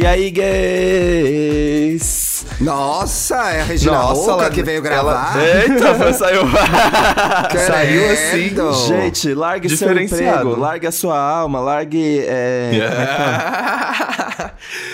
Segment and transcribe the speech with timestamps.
[0.00, 0.30] E aí,
[1.10, 2.46] gays?
[2.60, 5.36] Nossa, é a Regina Nossa, Roca ela- que veio gravar.
[5.42, 6.42] Eita, foi- saiu.
[7.66, 8.54] Saiu assim.
[8.86, 12.20] Gente, largue seu emprego, largue a sua alma, largue.
[12.28, 12.70] É,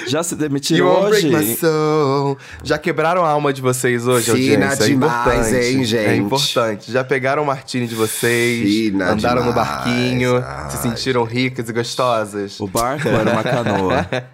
[0.07, 0.91] Já se demitiu You my
[1.37, 1.57] hoje?
[1.57, 2.39] soul.
[2.63, 4.85] Já quebraram a alma de vocês hoje, Fina audiência?
[4.85, 5.19] É demais,
[5.49, 5.55] importante.
[5.67, 6.07] hein, gente?
[6.07, 6.91] É importante.
[6.93, 9.69] Já pegaram o martini de vocês, Fina andaram no demais.
[9.69, 12.59] barquinho, Ai, se sentiram ricas e gostosas.
[12.59, 14.07] O barco era uma canoa.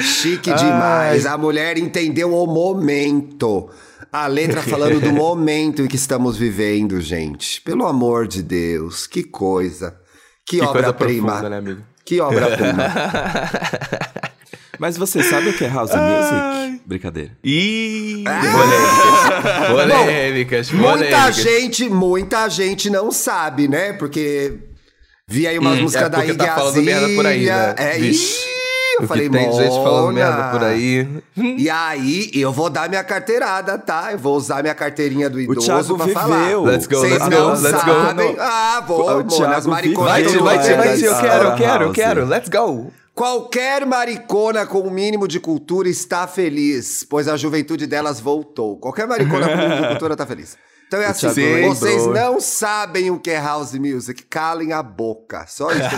[0.00, 1.26] Chique demais.
[1.26, 3.68] A mulher entendeu o momento.
[4.12, 7.60] A letra falando do momento em que estamos vivendo, gente.
[7.62, 9.96] Pelo amor de Deus, que coisa.
[10.46, 11.42] Que, Que obra-prima.
[11.48, 11.76] né?
[12.04, 12.84] Que obra-prima.
[14.78, 16.82] Mas você sabe o que é house music?
[16.86, 17.30] Brincadeira.
[17.42, 18.42] Ih, Ah!
[19.66, 19.68] polêmicas.
[19.70, 21.36] Polêmicas, muita polêmicas.
[21.36, 23.94] gente, muita gente não sabe, né?
[23.94, 24.52] Porque
[25.26, 27.74] vi aí umas Hum, músicas é da Iggy tá falando merda por aí, né?
[27.78, 28.44] É, Vixe.
[29.00, 31.06] Eu Porque falei, tem gente falando merda por aí.
[31.58, 34.12] E aí, eu vou dar minha carteirada, tá?
[34.12, 36.20] Eu vou usar minha carteirinha do idoso Thiago pra viveu.
[36.20, 36.60] falar.
[36.62, 37.90] Let's go, Vocês let's não go, let's go.
[37.90, 38.36] sabem.
[38.38, 41.44] Ah, vou, O mano, Thiago as mariconas Vai, tão vai, vai, Vai, vai, eu quero,
[41.44, 42.26] eu quero, eu quero.
[42.26, 42.92] Let's go.
[43.14, 48.76] Qualquer maricona com o mínimo de cultura está feliz, pois a juventude delas voltou.
[48.76, 50.56] Qualquer maricona com o mínimo de cultura está feliz.
[50.86, 52.14] Então é assim, vocês lembrou.
[52.14, 55.44] não sabem o que é house music, calem a boca.
[55.48, 55.80] Só isso.
[55.80, 55.94] que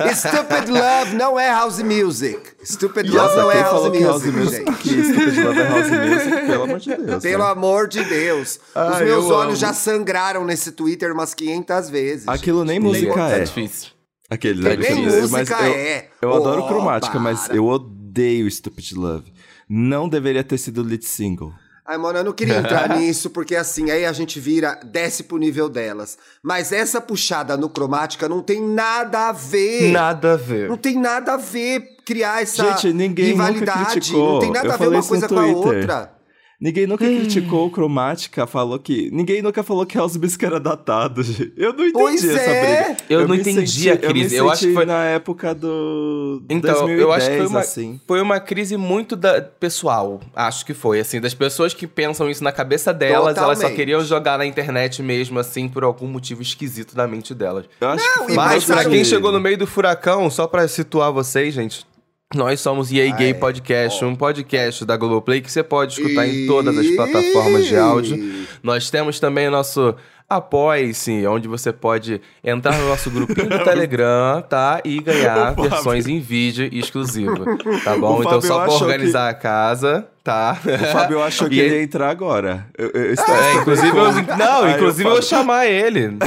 [0.00, 0.14] eu.
[0.14, 2.40] Stupid Love não é house music.
[2.64, 4.64] Stupid Love não é quem house falou que house music, music?
[4.64, 4.78] gente.
[4.78, 7.22] Que Stupid Love é house music, pelo amor de Deus.
[7.22, 7.50] Pelo né?
[7.50, 8.60] amor de Deus.
[8.74, 9.56] Os meus eu olhos amo.
[9.56, 12.28] já sangraram nesse Twitter umas 500 vezes.
[12.28, 13.40] Aquilo nem música Tá é.
[13.44, 13.90] difícil.
[14.30, 14.94] Aquele, Nem né?
[15.06, 16.08] Música mas eu, é.
[16.20, 17.56] Eu adoro Oh, cromática, mas para.
[17.56, 19.32] eu odeio Stupid Love.
[19.68, 21.52] Não deveria ter sido lead single.
[21.88, 25.38] Ai, mano, eu não queria entrar nisso, porque assim, aí a gente vira, desce pro
[25.38, 26.18] nível delas.
[26.42, 29.90] Mas essa puxada no cromática não tem nada a ver.
[29.90, 30.68] Nada a ver.
[30.68, 33.90] Não tem nada a ver criar essa Gente, ninguém nunca rivalidade.
[33.92, 34.34] criticou.
[34.34, 36.17] Não tem nada Eu a ver uma coisa com a outra.
[36.60, 39.08] Ninguém nunca criticou o cromática, falou que.
[39.12, 41.22] Ninguém nunca falou que Music era datado.
[41.22, 41.52] gente.
[41.56, 42.84] Eu não entendi Pois essa é.
[42.84, 42.96] briga.
[43.08, 44.34] Eu não me entendi senti- a Eu, me crise.
[44.36, 46.42] Eu acho que foi- na época do.
[46.50, 48.00] Então, 2010, eu acho que foi uma, assim.
[48.08, 50.20] foi uma crise muito da, pessoal.
[50.34, 53.76] Acho que foi, assim, das pessoas que pensam isso na cabeça delas, elas só Totalmente.
[53.76, 57.66] queriam jogar na internet mesmo, assim, por algum motivo esquisito da mente delas.
[57.80, 61.12] Eu acho que foi Mas, pra quem chegou no meio do furacão, só pra situar
[61.12, 61.86] vocês, gente.
[62.34, 66.76] Nós somos EA Gay Podcast, um podcast da Globoplay que você pode escutar em todas
[66.76, 68.46] as plataformas de áudio.
[68.62, 69.94] Nós temos também o nosso
[70.28, 74.78] Apoie-se, onde você pode entrar no nosso grupinho do Telegram, tá?
[74.84, 75.70] E ganhar Fábio.
[75.70, 77.44] versões em vídeo exclusivo,
[77.82, 78.20] tá bom?
[78.22, 80.54] Então só pra organizar a casa, tá?
[80.66, 82.66] O Fábio achou que E ele ele- ia entrar agora.
[82.76, 86.18] Eu, eu estava É, inclusive eu, não, Aí inclusive eu vou chamar ele.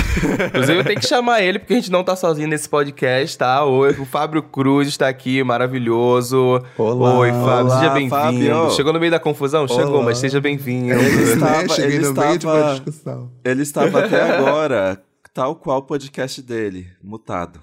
[0.47, 3.63] Inclusive eu tenho que chamar ele porque a gente não tá sozinho nesse podcast, tá?
[3.65, 6.59] Oi, o Fábio Cruz está aqui, maravilhoso.
[6.75, 7.19] Olá.
[7.19, 8.71] Oi, Fábio, Olá, seja bem-vindo.
[8.71, 9.67] Chegou no meio da confusão?
[9.67, 10.05] Chegou, Olá.
[10.05, 10.93] mas seja bem-vindo.
[10.93, 11.69] Ele estava-?
[11.69, 13.31] Cheguei ele no meio de uma estava- discussão.
[13.45, 15.01] Ele estava até agora,
[15.33, 17.59] tal qual o podcast dele, mutado.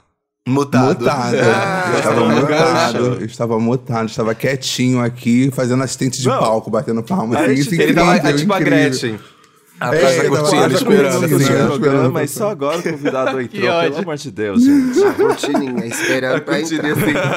[0.49, 1.01] Mutado.
[1.01, 1.37] Mutado.
[1.37, 2.99] Ah, eu estava tá mutado.
[3.21, 4.09] Eu estava mutado.
[4.09, 6.39] Estava quietinho aqui, fazendo assistente de Não.
[6.39, 7.39] palco, batendo palma.
[7.39, 8.89] Assim, isso Ele tava é tipo a incrível.
[8.89, 9.21] Gretchen.
[9.81, 11.29] Atrás É, da cortina, esperando.
[11.29, 12.13] programa, esperando.
[12.13, 14.99] mas só agora o convidado entrou, pelo amor de Deus, gente.
[15.05, 16.91] A cortininha esperando pra entrar.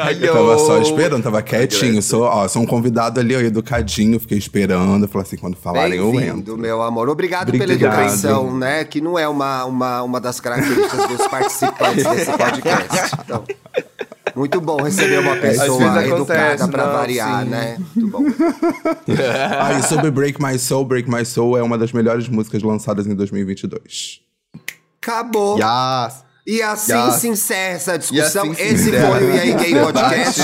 [0.10, 0.24] assim.
[0.26, 2.02] Eu tava só esperando, tava quietinho.
[2.02, 5.08] Sou, ó, sou um convidado ali, ó, educadinho, fiquei esperando.
[5.08, 6.58] Falei assim, quando falarem, eu entro.
[6.58, 7.10] meu amor.
[7.10, 7.94] Obrigado, pela Obrigado.
[8.02, 8.84] educação, né?
[8.86, 13.16] Que não é uma, uma, uma das características dos participantes desse podcast.
[13.24, 13.44] Então,
[14.36, 17.50] muito bom receber uma pessoa vezes educada não, variar, sim.
[17.50, 17.78] né?
[17.96, 18.24] Muito bom.
[19.60, 23.08] Ah, e sobre Break My Soul, Break My Soul é uma das melhores músicas lançadas
[23.08, 24.22] em 2022.
[25.02, 25.58] Acabou.
[25.58, 26.24] Yes.
[26.46, 27.12] E assim Ya.
[27.12, 28.52] se encerra essa discussão.
[28.52, 30.42] Assim se Esse foi o EA Gay Podcast.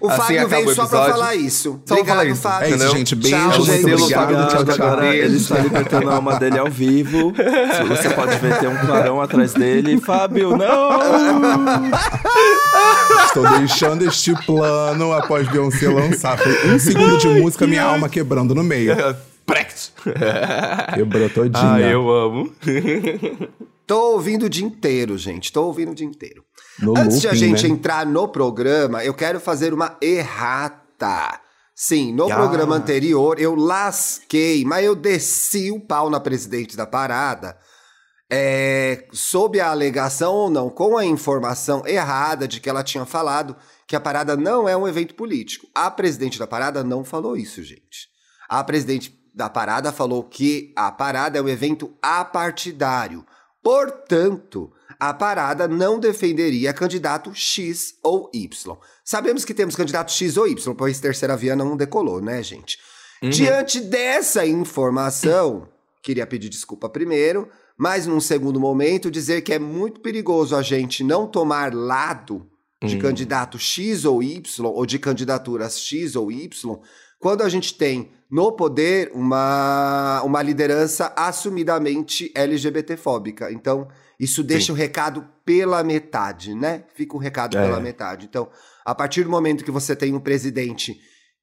[0.00, 1.80] O Assim Fábio veio só pra falar isso.
[1.84, 2.40] Só pra falar Obrigado, isso.
[2.42, 2.64] Fábio.
[2.64, 2.96] É isso, Entendeu?
[2.96, 3.14] gente.
[3.16, 3.92] Beijo, Tchau, gente.
[3.92, 4.26] Obrigado.
[4.26, 4.86] pagado, Tchau, tchau.
[4.86, 7.32] agora ele está libertando a alma dele ao vivo.
[7.88, 10.00] Você pode ver, tem um clarão atrás dele.
[10.00, 10.90] Fábio, não!
[13.26, 16.38] Estou deixando este plano após Beyoncé lançar.
[16.38, 18.96] Foi um segundo de música, minha alma quebrando no meio.
[20.94, 21.74] Quebrou todinha.
[21.74, 22.52] Ah, eu amo.
[23.86, 25.52] Tô ouvindo o dia inteiro, gente.
[25.52, 26.42] Tô ouvindo o dia inteiro.
[26.82, 27.74] No Antes de a looping, gente né?
[27.74, 31.40] entrar no programa, eu quero fazer uma errata.
[31.74, 32.34] Sim, no Ah.
[32.36, 37.56] programa anterior eu lasquei, mas eu desci o pau na presidente da parada.
[38.32, 43.56] É, sob a alegação ou não, com a informação errada de que ela tinha falado
[43.88, 45.66] que a parada não é um evento político.
[45.74, 48.08] A presidente da parada não falou isso, gente.
[48.48, 53.24] A presidente da parada falou que a parada é um evento apartidário.
[53.62, 54.70] Portanto,
[55.00, 58.76] a parada não defenderia candidato X ou Y.
[59.02, 62.78] Sabemos que temos candidato X ou Y, pois terceira via não decolou, né, gente?
[63.22, 63.30] Uhum.
[63.30, 65.66] Diante dessa informação,
[66.02, 67.48] queria pedir desculpa primeiro,
[67.78, 72.46] mas num segundo momento dizer que é muito perigoso a gente não tomar lado
[72.84, 73.00] de uhum.
[73.00, 76.78] candidato X ou Y, ou de candidaturas X ou Y,
[77.18, 83.50] quando a gente tem no poder uma, uma liderança assumidamente LGBTfóbica.
[83.52, 83.88] Então,
[84.20, 84.72] isso deixa Sim.
[84.72, 86.84] o recado pela metade, né?
[86.94, 87.62] Fica o recado é.
[87.64, 88.26] pela metade.
[88.28, 88.50] Então,
[88.84, 91.00] a partir do momento que você tem um presidente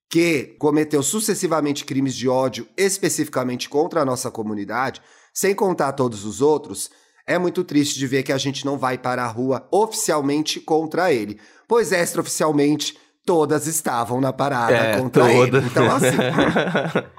[0.08, 5.02] que cometeu sucessivamente crimes de ódio, especificamente contra a nossa comunidade,
[5.34, 6.92] sem contar todos os outros,
[7.26, 11.12] é muito triste de ver que a gente não vai para a rua oficialmente contra
[11.12, 12.96] ele, pois extraoficialmente
[13.26, 15.64] todas estavam na parada é, contra todas.
[15.64, 15.66] ele.
[15.66, 17.08] Então, assim.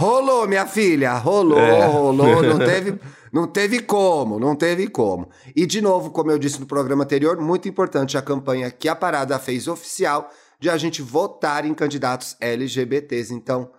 [0.00, 1.86] rolou, minha filha, rolou, é.
[1.86, 2.98] rolou, não teve.
[3.32, 5.28] Não teve como, não teve como.
[5.54, 8.96] E, de novo, como eu disse no programa anterior, muito importante a campanha que a
[8.96, 13.32] Parada fez oficial de a gente votar em candidatos LGBTs.
[13.32, 13.70] Então,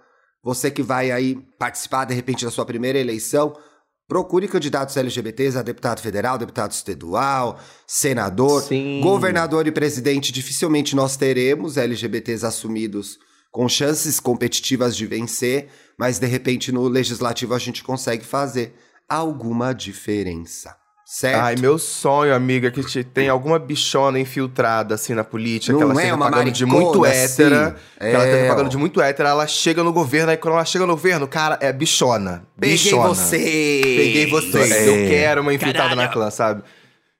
[0.41, 3.53] você que vai aí participar, de repente, da sua primeira eleição,
[4.07, 9.01] procure candidatos LGBTs a deputado federal, deputado estadual, senador, Sim.
[9.03, 10.31] governador e presidente.
[10.31, 13.19] Dificilmente nós teremos LGBTs assumidos
[13.51, 15.67] com chances competitivas de vencer,
[15.97, 18.73] mas de repente no legislativo a gente consegue fazer
[19.09, 20.75] alguma diferença.
[21.05, 21.41] Certo?
[21.41, 25.83] Ai, meu sonho, amiga, que te, tem alguma bichona infiltrada assim na política, Não que
[25.83, 27.67] ela é esteja pagando de muito hétera.
[27.67, 27.75] Assim.
[27.99, 28.13] Que é.
[28.13, 30.93] ela esteja pagando de muito hétera, ela chega no governo, aí quando ela chega no
[30.93, 32.47] governo, cara, é bichona.
[32.57, 33.09] Peguei bichona.
[33.09, 33.37] você!
[33.37, 34.59] Peguei você!
[34.59, 34.87] É.
[34.87, 36.07] Eu quero uma infiltrada Caralho.
[36.07, 36.63] na clã, sabe?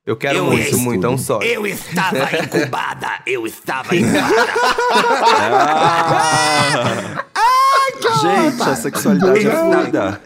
[0.04, 1.40] Eu quero eu muito, muito, é um só.
[1.42, 4.52] Eu estava incubada, eu estava incubada.
[7.36, 7.62] ah.
[8.22, 10.22] Gente, a sexualidade é fluida.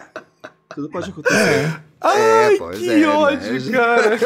[0.73, 1.84] Tudo pode acontecer.
[2.03, 2.07] É.
[2.07, 3.71] Ai, é, que é, ódio, né?
[3.71, 4.17] cara.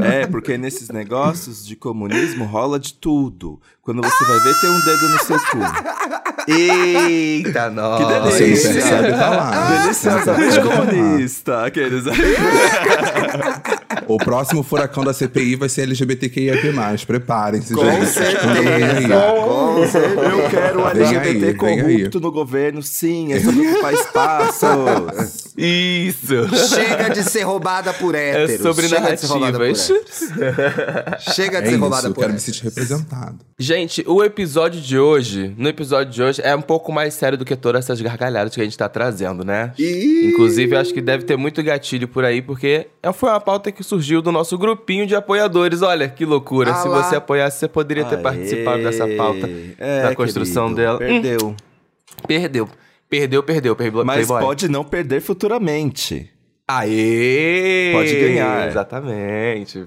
[0.00, 3.60] é, porque nesses negócios de comunismo rola de tudo.
[3.82, 5.58] Quando você vai ver, tem um dedo no seu cu.
[6.48, 8.04] Eita, nossa.
[8.04, 8.72] Que delícia.
[8.72, 9.82] Você sabe falar.
[9.82, 12.04] Deliciosamente comunista, aqueles
[14.06, 16.60] O próximo furacão da CPI vai ser LGBTQIAP+.
[17.06, 18.06] Preparem-se, com gente.
[18.06, 18.42] Certeza,
[19.44, 20.22] com certeza.
[20.22, 23.32] Eu quero LGBT aí, corrupto no governo, sim.
[23.32, 25.49] É sobre ocupar espaços.
[25.60, 26.34] Isso.
[26.74, 28.50] Chega de ser roubada por héteros.
[28.50, 29.92] É sobre Chega narrativas.
[31.34, 33.38] Chega de ser roubada isso, por eu quero me sentir representado.
[33.58, 37.44] Gente, o episódio de hoje, no episódio de hoje, é um pouco mais sério do
[37.44, 39.72] que todas essas gargalhadas que a gente tá trazendo, né?
[39.78, 43.84] Inclusive, acho que deve ter muito gatilho por aí, porque é, foi uma pauta que
[43.84, 45.82] surgiu do nosso grupinho de apoiadores.
[45.82, 46.72] Olha que loucura.
[46.72, 48.22] Ah Se você apoiasse, você poderia ter Aê.
[48.22, 49.48] participado dessa pauta,
[49.78, 50.98] é, da construção querido, dela.
[50.98, 51.48] Perdeu.
[51.48, 51.56] Hum,
[52.26, 52.68] perdeu.
[53.10, 54.04] Perdeu, perdeu, perdeu.
[54.04, 54.40] Mas Playboy.
[54.40, 56.30] pode não perder futuramente.
[56.68, 57.90] Aê!
[57.92, 58.68] Pode ganhar.
[58.68, 59.84] Exatamente.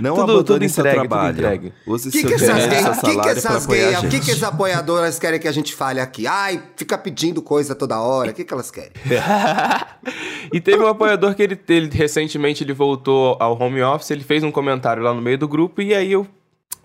[0.00, 1.72] Não tudo, abandone seu trabalho.
[1.86, 5.18] Use que seu que dinheiro, seu salário que essas gay, O que, que as apoiadoras
[5.18, 6.26] querem que a gente fale aqui?
[6.26, 8.30] Ai, fica pedindo coisa toda hora.
[8.30, 8.90] O que, que elas querem?
[10.52, 14.42] e teve um apoiador que ele, ele recentemente ele voltou ao home office, ele fez
[14.42, 16.26] um comentário lá no meio do grupo e aí eu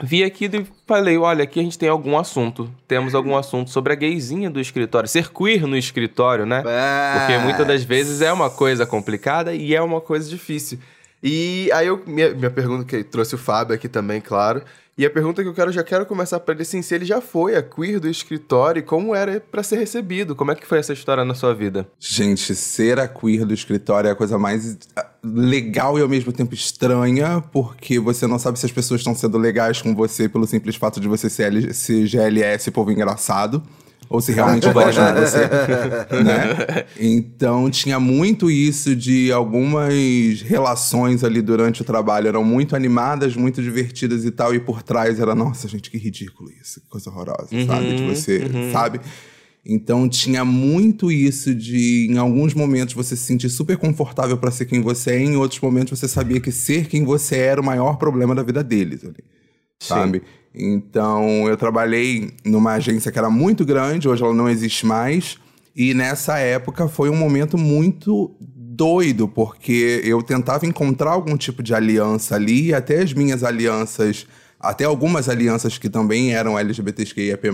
[0.01, 2.69] vi aqui e falei, olha, aqui a gente tem algum assunto.
[2.87, 5.07] Temos algum assunto sobre a gayzinha do escritório.
[5.07, 6.63] Ser queer no escritório, né?
[6.65, 7.19] É.
[7.19, 10.79] Porque muitas das vezes é uma coisa complicada e é uma coisa difícil.
[11.23, 14.63] E aí eu minha, minha pergunta que trouxe o Fábio aqui também, claro.
[14.97, 17.21] E a pergunta que eu quero já quero começar para ele assim, se ele já
[17.21, 20.79] foi a queer do escritório e como era para ser recebido, como é que foi
[20.79, 21.87] essa história na sua vida?
[21.97, 26.33] Gente, ser a queer do escritório é a coisa mais ah, legal e ao mesmo
[26.33, 30.45] tempo estranha, porque você não sabe se as pessoas estão sendo legais com você pelo
[30.45, 33.63] simples fato de você ser, ser GLS, povo engraçado
[34.11, 35.47] ou se realmente gosta de você,
[36.21, 36.85] né?
[36.99, 43.61] Então tinha muito isso de algumas relações ali durante o trabalho eram muito animadas, muito
[43.61, 47.47] divertidas e tal, e por trás era, nossa, gente, que ridículo isso, que coisa horrorosa,
[47.53, 47.95] uhum, sabe?
[47.95, 48.71] De você, uhum.
[48.73, 48.99] sabe?
[49.65, 54.65] Então tinha muito isso de, em alguns momentos, você se sentir super confortável para ser
[54.65, 57.95] quem você é, em outros momentos você sabia que ser quem você era o maior
[57.95, 59.23] problema da vida deles ali.
[59.79, 60.21] Sabe?
[60.53, 65.37] Então, eu trabalhei numa agência que era muito grande, hoje ela não existe mais.
[65.75, 71.73] E nessa época foi um momento muito doido, porque eu tentava encontrar algum tipo de
[71.73, 74.27] aliança ali, e até as minhas alianças,
[74.59, 77.47] até algumas alianças que também eram LGBTQIAP+,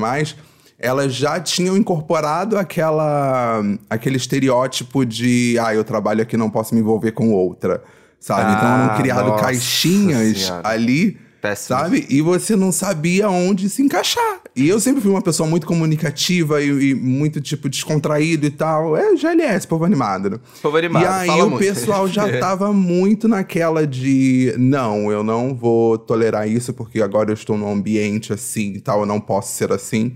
[0.79, 6.81] elas já tinham incorporado aquela, aquele estereótipo de ah, eu trabalho aqui, não posso me
[6.81, 7.83] envolver com outra,
[8.19, 8.51] sabe?
[8.51, 10.67] Ah, então eram criado caixinhas senhora.
[10.67, 11.79] ali Péssimo.
[11.79, 12.06] Sabe?
[12.10, 14.41] E você não sabia onde se encaixar.
[14.56, 18.98] E eu sempre fui uma pessoa muito comunicativa e, e muito, tipo, descontraído e tal.
[18.98, 20.39] É GLS, povo animado, né?
[20.62, 21.60] Povo animado, E aí o muito.
[21.60, 27.36] pessoal já tava muito naquela de não, eu não vou tolerar isso porque agora eu
[27.36, 30.15] estou num ambiente assim e tal, eu não posso ser assim.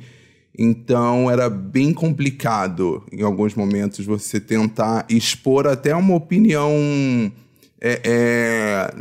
[0.57, 7.31] Então era bem complicado em alguns momentos você tentar expor até uma opinião
[7.79, 8.93] é, é,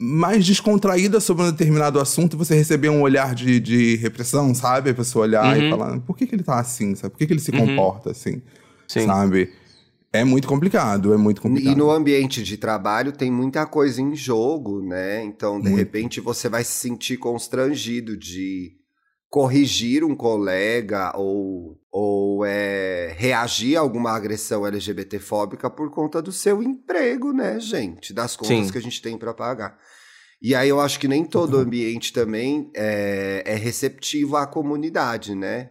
[0.00, 4.90] mais descontraída sobre um determinado assunto e você receber um olhar de, de repressão, sabe?
[4.90, 7.12] A pessoa olhar e falar, por que, que ele tá assim, sabe?
[7.12, 8.40] Por que, que ele se comporta assim,
[8.88, 9.06] Sim.
[9.06, 9.50] sabe?
[10.12, 11.72] É muito complicado, é muito complicado.
[11.72, 15.24] E no ambiente de trabalho tem muita coisa em jogo, né?
[15.24, 18.72] Então, de repente, você vai se sentir constrangido de
[19.32, 26.62] corrigir um colega ou, ou é, reagir a alguma agressão LGBTfóbica por conta do seu
[26.62, 28.12] emprego, né, gente?
[28.12, 28.70] Das contas Sim.
[28.70, 29.78] que a gente tem para pagar.
[30.40, 35.70] E aí eu acho que nem todo ambiente também é, é receptivo à comunidade, né?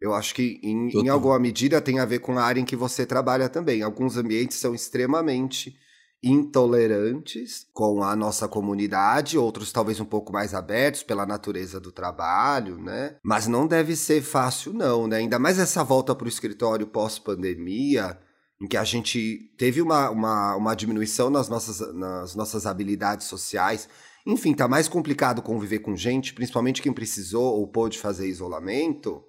[0.00, 2.74] Eu acho que em, em alguma medida tem a ver com a área em que
[2.74, 3.82] você trabalha também.
[3.82, 5.76] Alguns ambientes são extremamente
[6.22, 12.78] intolerantes com a nossa comunidade, outros talvez um pouco mais abertos pela natureza do trabalho,
[12.78, 13.16] né?
[13.22, 15.16] Mas não deve ser fácil, não, né?
[15.16, 18.16] Ainda mais essa volta para o escritório pós-pandemia,
[18.60, 23.88] em que a gente teve uma, uma, uma diminuição nas nossas, nas nossas habilidades sociais.
[24.24, 29.24] Enfim, tá mais complicado conviver com gente, principalmente quem precisou ou pôde fazer isolamento.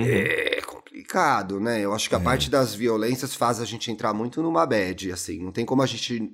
[0.00, 0.04] Uhum.
[0.06, 1.80] É complicado, né?
[1.80, 5.42] Eu acho que a parte das violências faz a gente entrar muito numa bad, assim.
[5.42, 6.30] Não tem como a gente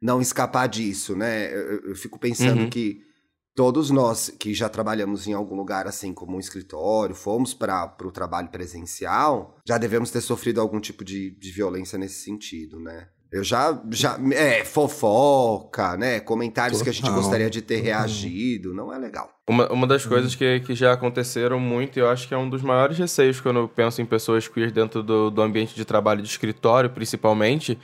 [0.00, 1.52] não escapar disso, né?
[1.52, 2.70] Eu, eu- eu fico pensando Uhum.
[2.70, 3.00] que
[3.54, 8.12] todos nós que já trabalhamos em algum lugar, assim, como um escritório, fomos para o
[8.12, 13.08] trabalho presencial, já devemos ter sofrido algum tipo de, de violência nesse sentido, né?
[13.30, 16.18] Eu já, já, é, fofoca, né?
[16.18, 17.86] Comentários que a gente Total, gostaria de ter total.
[17.86, 19.30] reagido, não é legal.
[19.46, 22.48] Uma, uma das coisas que, que já aconteceram muito, e eu acho que é um
[22.48, 26.22] dos maiores receios quando eu penso em pessoas queer dentro do, do ambiente de trabalho
[26.22, 27.78] de escritório, principalmente,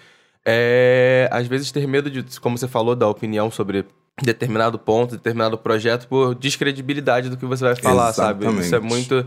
[0.46, 3.84] é às vezes ter medo de, como você falou, da opinião sobre
[4.22, 8.46] determinado ponto, determinado projeto, por descredibilidade do que você vai falar, sabe?
[8.46, 8.94] Isso é Exatamente.
[8.94, 9.26] muito.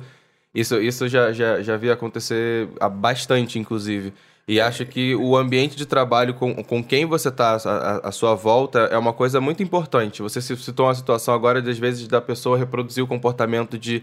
[0.53, 4.13] Isso, isso já, já, já vi acontecer bastante, inclusive.
[4.47, 8.33] E acho que o ambiente de trabalho com, com quem você está à, à sua
[8.33, 10.21] volta é uma coisa muito importante.
[10.21, 14.01] Você se citou uma situação agora, de, às vezes, da pessoa reproduzir o comportamento de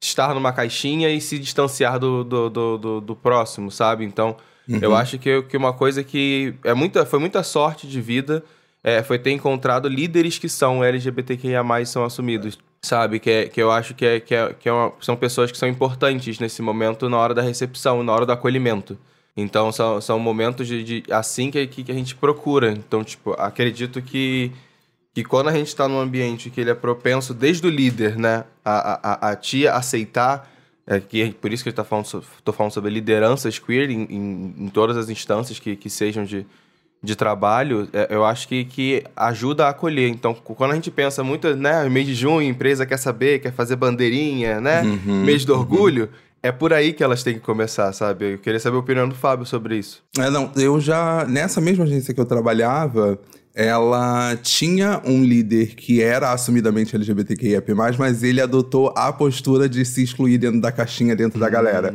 [0.00, 4.04] estar numa caixinha e se distanciar do, do, do, do- do próximo, sabe?
[4.04, 4.36] Então,
[4.80, 8.42] eu acho que, que uma coisa que é muita, foi muita sorte de vida
[8.82, 13.20] é, foi ter encontrado líderes que são LGBTQIA+, são assumidos, sabe?
[13.20, 15.58] Que, é, que eu acho que, é, que, é, que é uma- são pessoas que
[15.58, 18.98] são importantes nesse momento na hora da recepção, na hora do acolhimento.
[19.36, 22.70] Então, são, são momentos de, de- assim que, que a gente procura.
[22.72, 24.52] Então, tipo, acredito que,
[25.14, 28.44] que quando a gente está num ambiente que ele é propenso, desde o líder, né,
[28.64, 30.50] a, a, a te aceitar,
[30.86, 32.22] é, que por isso que eu tô falando, so-
[32.52, 36.44] falando sobre lideranças queer em, em, em todas as instâncias que, que sejam de,
[37.02, 40.10] de trabalho, é, eu acho que, que ajuda a acolher.
[40.10, 43.52] Então, quando a gente pensa muito, né, mês de junho, a empresa quer saber, quer
[43.52, 44.82] fazer bandeirinha, né,
[45.24, 46.10] mês do orgulho,
[46.42, 48.34] é por aí que elas têm que começar, sabe?
[48.34, 50.02] Eu queria saber a opinião do Fábio sobre isso.
[50.18, 51.24] É, não, eu já.
[51.24, 53.18] Nessa mesma agência que eu trabalhava,
[53.54, 60.02] ela tinha um líder que era assumidamente LGBTQIAP+, mas ele adotou a postura de se
[60.02, 61.94] excluir dentro da caixinha, dentro da galera.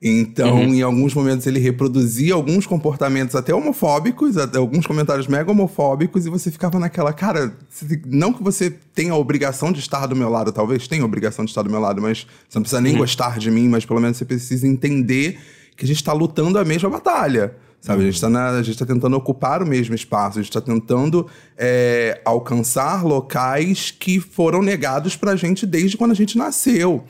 [0.00, 6.26] Então, em alguns momentos, ele reproduzia alguns comportamentos até homofóbicos, até alguns comentários mega homofóbicos,
[6.26, 7.56] e você ficava naquela, cara,
[8.04, 11.46] não que você tenha a obrigação de estar do meu lado, talvez tenha a obrigação
[11.46, 14.00] de estar do meu lado, mas você não precisa nem gostar de mim, mas pelo
[14.00, 15.38] menos você precisa entender
[15.74, 17.54] que a gente está lutando a mesma batalha.
[17.80, 21.26] Sabe, a gente está tentando ocupar o mesmo espaço, a gente está tentando
[21.56, 27.04] é, alcançar locais que foram negados pra gente desde quando a gente nasceu.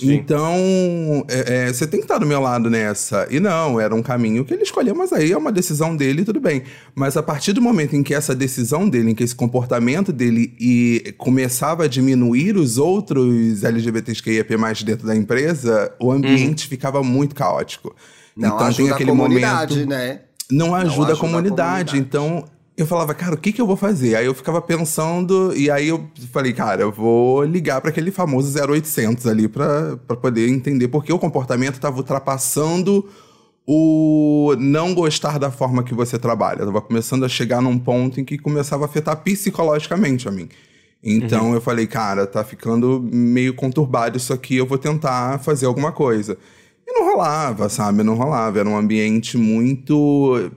[0.00, 0.56] Então,
[1.28, 3.26] é, é, você tem que estar do meu lado nessa.
[3.30, 6.40] E não, era um caminho que ele escolheu, mas aí é uma decisão dele, tudo
[6.40, 6.62] bem.
[6.94, 10.54] Mas a partir do momento em que essa decisão dele, em que esse comportamento dele
[10.58, 17.94] e começava a diminuir os outros LGBTQIAP+, dentro da empresa, o ambiente ficava muito caótico.
[18.34, 20.20] Não então tem ajuda aquele a comunidade, momento né?
[20.50, 21.90] não ajuda, ajuda a a comunidade.
[21.92, 21.98] comunidade.
[21.98, 22.44] Então,
[22.76, 24.16] eu falava, cara, o que, que eu vou fazer?
[24.16, 28.58] Aí eu ficava pensando, e aí eu falei, cara, eu vou ligar para aquele famoso
[28.58, 33.08] 0800 ali para poder entender porque o comportamento estava ultrapassando
[33.66, 36.64] o não gostar da forma que você trabalha.
[36.64, 40.48] Tava começando a chegar num ponto em que começava a afetar psicologicamente a mim.
[41.02, 45.90] Então eu falei, cara, tá ficando meio conturbado isso aqui, eu vou tentar fazer alguma
[45.90, 46.38] coisa.
[46.86, 48.02] E não rolava, sabe?
[48.02, 48.60] Não rolava.
[48.60, 50.50] Era um ambiente muito.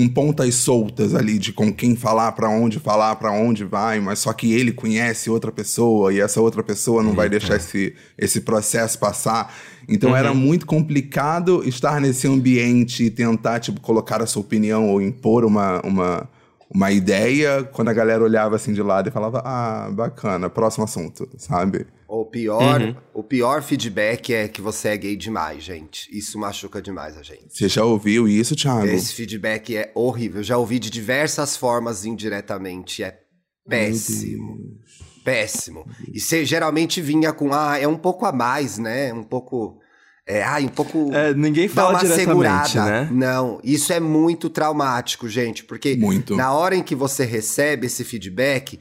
[0.00, 4.20] Com pontas soltas ali de com quem falar, para onde falar, para onde vai, mas
[4.20, 8.40] só que ele conhece outra pessoa e essa outra pessoa não vai deixar esse, esse
[8.40, 9.54] processo passar.
[9.86, 15.02] Então era muito complicado estar nesse ambiente e tentar tipo colocar a sua opinião ou
[15.02, 16.26] impor uma, uma
[16.72, 21.28] uma ideia quando a galera olhava assim de lado e falava: "Ah, bacana, próximo assunto",
[21.36, 21.86] sabe?
[22.08, 26.08] O pior, o pior feedback é que você é gay demais, gente.
[26.16, 27.46] Isso machuca demais a gente.
[27.56, 28.86] Você já ouviu isso, Thiago?
[28.86, 30.42] Esse feedback é horrível.
[30.42, 33.02] Já ouvi de diversas formas indiretamente.
[33.04, 33.20] É
[33.68, 34.78] péssimo.
[35.24, 35.86] Péssimo.
[36.12, 39.12] E você geralmente vinha com, ah, é um pouco a mais, né?
[39.12, 39.78] Um pouco.
[40.26, 41.10] É, ai, um pouco.
[41.12, 42.84] É, ninguém dá fala uma diretamente, segurada.
[42.84, 43.08] né?
[43.10, 46.36] Não, isso é muito traumático, gente, porque Muito.
[46.36, 48.78] na hora em que você recebe esse feedback,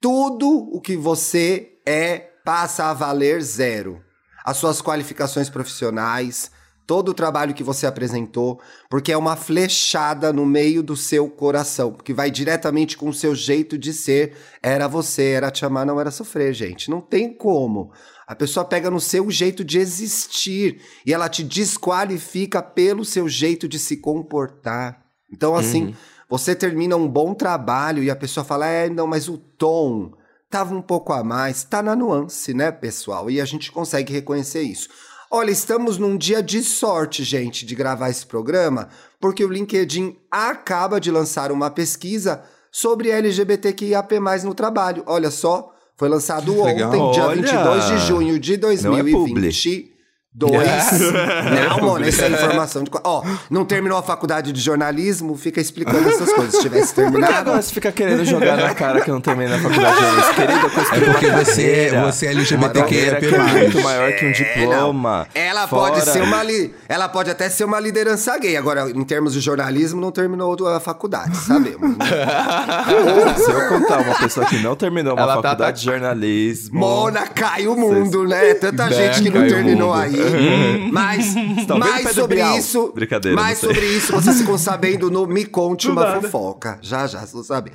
[0.00, 4.02] tudo o que você é passa a valer zero.
[4.44, 6.50] As suas qualificações profissionais,
[6.90, 11.92] todo o trabalho que você apresentou, porque é uma flechada no meio do seu coração,
[11.92, 14.36] que vai diretamente com o seu jeito de ser.
[14.60, 16.90] Era você, era te amar, não era sofrer, gente.
[16.90, 17.92] Não tem como.
[18.30, 23.66] A pessoa pega no seu jeito de existir e ela te desqualifica pelo seu jeito
[23.66, 25.04] de se comportar.
[25.32, 25.96] Então, assim,
[26.28, 30.12] você termina um bom trabalho e a pessoa fala: é, não, mas o tom
[30.48, 31.64] tava um pouco a mais.
[31.64, 33.28] Tá na nuance, né, pessoal?
[33.28, 34.88] E a gente consegue reconhecer isso.
[35.28, 41.00] Olha, estamos num dia de sorte, gente, de gravar esse programa, porque o LinkedIn acaba
[41.00, 45.02] de lançar uma pesquisa sobre LGBTQIAP+, no trabalho.
[45.04, 46.76] Olha só, foi lançado ontem,
[47.12, 49.92] dia Olha, 22 de junho de 2020.
[50.32, 50.52] Dois.
[51.80, 52.90] não, mano, essa é informação de.
[53.02, 56.54] Ó, não terminou a faculdade de jornalismo, fica explicando essas coisas.
[56.54, 57.26] Se tivesse terminado.
[57.26, 59.96] Por que agora você fica querendo jogar na cara que eu não terminei na faculdade
[59.96, 60.70] de jornalismo?
[60.92, 63.26] É porque você, você é LGBTQIAP+.
[63.26, 65.26] É muito maior que um é, diploma.
[65.34, 65.94] É, ela Fora.
[65.94, 66.44] pode ser uma.
[66.44, 66.72] Li...
[66.88, 68.56] Ela pode até ser uma liderança gay.
[68.56, 71.98] Agora, em termos de jornalismo, não terminou a faculdade, sabemos.
[71.98, 72.06] Né?
[73.36, 75.70] Se eu contar uma pessoa que não terminou uma ela tá faculdade tá, tá...
[75.72, 76.78] de jornalismo.
[76.78, 78.54] Mona, cai o mundo, né?
[78.54, 80.19] Tanta Bem, gente que não terminou aí.
[80.90, 81.40] Mas, Tá
[81.74, 82.58] vendo, mais Pedro sobre Bial?
[82.58, 82.92] isso.
[82.94, 86.20] Brincadeira, Mais sobre isso você ficou sabendo no Me Conte Do uma nada.
[86.22, 86.78] fofoca.
[86.82, 87.72] Já, já, você sabe.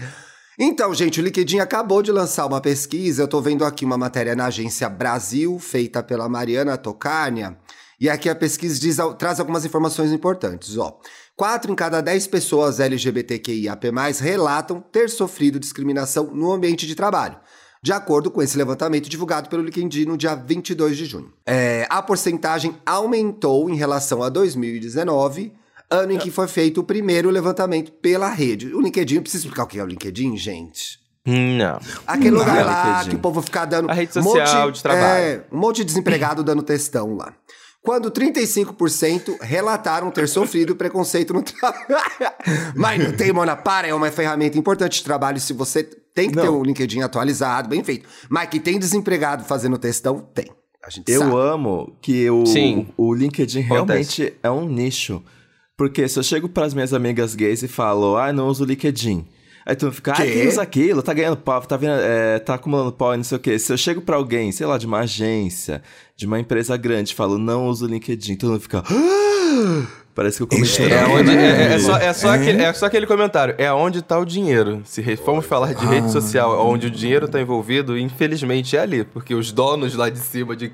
[0.58, 3.24] Então, gente, o LinkedIn acabou de lançar uma pesquisa.
[3.24, 7.58] Eu tô vendo aqui uma matéria na agência Brasil, feita pela Mariana Tocarnia.
[8.00, 10.78] E aqui a pesquisa diz, traz algumas informações importantes.
[10.78, 10.98] Ó,
[11.36, 13.88] quatro em cada dez pessoas LGBTQIAP+,
[14.22, 17.38] relatam ter sofrido discriminação no ambiente de trabalho.
[17.86, 21.32] De acordo com esse levantamento divulgado pelo LinkedIn no dia 22 de junho.
[21.46, 25.54] É, a porcentagem aumentou em relação a 2019,
[25.92, 28.74] ano em que foi feito o primeiro levantamento pela rede.
[28.74, 30.98] O LinkedIn, eu preciso explicar o que é o LinkedIn, gente?
[31.28, 31.80] Não.
[32.08, 33.10] Aquele Não, lugar é lá LinkedIn.
[33.12, 33.88] que o povo fica dando.
[33.88, 35.24] A rede social monte- de trabalho.
[35.24, 37.34] É, um monte de desempregado dando textão lá.
[37.84, 41.86] Quando 35% relataram ter sofrido preconceito no trabalho.
[42.76, 45.40] Mas não tem, Mona, para, é uma ferramenta importante de trabalho.
[45.40, 46.60] Se você tem que ter Não.
[46.60, 48.08] um LinkedIn atualizado, bem feito.
[48.30, 50.48] Mas que tem desempregado fazendo textão, tem.
[50.84, 51.36] A gente Eu sabe.
[51.36, 52.88] amo que o, Sim.
[52.96, 54.22] o LinkedIn Acontece.
[54.22, 55.22] realmente é um nicho.
[55.78, 59.26] Porque se eu chego pras minhas amigas gays e falo, ah, não uso o LinkedIn.
[59.66, 60.32] Aí tu fica, ah, Quê?
[60.32, 61.02] quem usa aquilo?
[61.02, 63.58] Tá ganhando pau, tá, vendo, é, tá acumulando pau e não sei o quê.
[63.58, 65.82] Se eu chego pra alguém, sei lá, de uma agência,
[66.16, 68.84] de uma empresa grande, e falo, não uso o LinkedIn, todo mundo fica.
[68.88, 70.94] "Ah!" Parece que eu Estranho.
[70.94, 71.80] É, onde, é, é né?
[71.80, 72.38] só, é, só É.
[72.40, 73.54] aquele, é só aquele comentário.
[73.58, 74.82] É onde tá o dinheiro.
[74.86, 79.04] Se formos falar de rede social onde o dinheiro tá envolvido, infelizmente é ali.
[79.04, 80.72] Porque os donos lá de cima de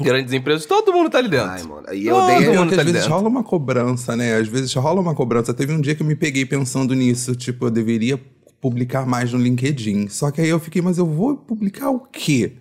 [0.00, 1.50] grandes empresas, todo mundo tá ali dentro.
[1.50, 1.92] Ai, mano.
[1.92, 2.50] E eu Todo odeio.
[2.52, 3.16] Pior mundo que tá às ali vezes dentro.
[3.18, 4.36] rola uma cobrança, né?
[4.36, 5.52] Às vezes rola uma cobrança.
[5.52, 8.16] Teve um dia que eu me peguei pensando nisso, tipo, eu deveria
[8.60, 10.06] publicar mais no LinkedIn.
[10.08, 12.52] Só que aí eu fiquei, mas eu vou publicar o quê?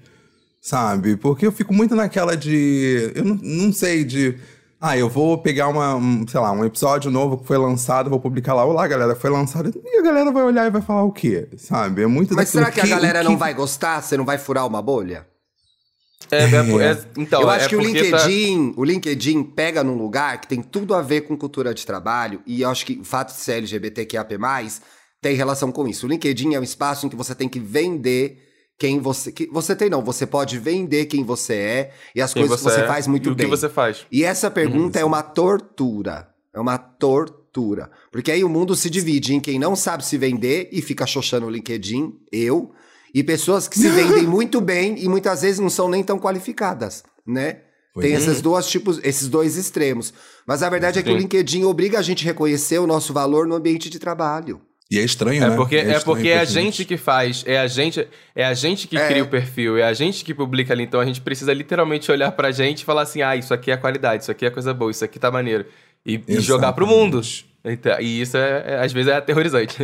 [0.60, 1.16] Sabe?
[1.16, 3.12] Porque eu fico muito naquela de.
[3.14, 4.36] Eu não, não sei, de.
[4.86, 8.20] Ah, eu vou pegar uma, um, sei lá, um episódio novo que foi lançado, vou
[8.20, 8.66] publicar lá.
[8.66, 9.72] Olá, galera, foi lançado.
[9.82, 11.48] E a galera vai olhar e vai falar o quê?
[11.56, 12.02] Sabe?
[12.04, 14.02] É muito Mas será que a galera o não que- vai gostar?
[14.02, 15.26] Você não vai furar uma bolha?
[16.30, 19.86] É, é, por- é- então, eu é acho que o tá- LinkedIn, o LinkedIn pega
[19.86, 23.00] num lugar que tem tudo a ver com cultura de trabalho e eu acho que
[23.00, 24.38] o fato de ser LGBTQIAP+,
[25.22, 26.06] tem relação com isso.
[26.06, 28.38] O LinkedIn é um espaço em que você tem que vender
[28.78, 29.32] quem você...
[29.32, 32.70] Que, você tem não, você pode vender quem você é e as quem coisas que
[32.70, 33.46] você é faz e muito o bem.
[33.46, 34.06] que você faz.
[34.12, 36.30] E essa pergunta é uma tortura.
[36.54, 37.90] É uma tortura.
[38.12, 41.46] Porque aí o mundo se divide em quem não sabe se vender e fica xoxando
[41.46, 42.72] o LinkedIn, eu,
[43.14, 47.04] e pessoas que se vendem muito bem e muitas vezes não são nem tão qualificadas,
[47.26, 47.62] né?
[47.94, 48.18] Pois Tem é.
[48.18, 50.14] esses dois tipos, esses dois extremos.
[50.48, 51.16] Mas a verdade é que o.
[51.16, 54.62] LinkedIn obriga a gente a reconhecer o nosso valor no ambiente de trabalho.
[54.94, 55.56] E é estranho, É né?
[55.56, 58.88] porque, é estranho porque é a gente que faz, é a gente, é a gente
[58.88, 59.08] que É.
[59.08, 60.84] cria o perfil, é a gente que publica ali.
[60.84, 63.78] Então a gente precisa literalmente olhar pra gente e falar assim: ah, isso aqui é
[63.78, 65.66] qualidade, isso aqui é coisa boa, isso aqui tá maneiro.
[66.06, 67.22] E, e jogar pro mundo.
[67.66, 69.78] Então, e isso, é, é, às vezes, é aterrorizante.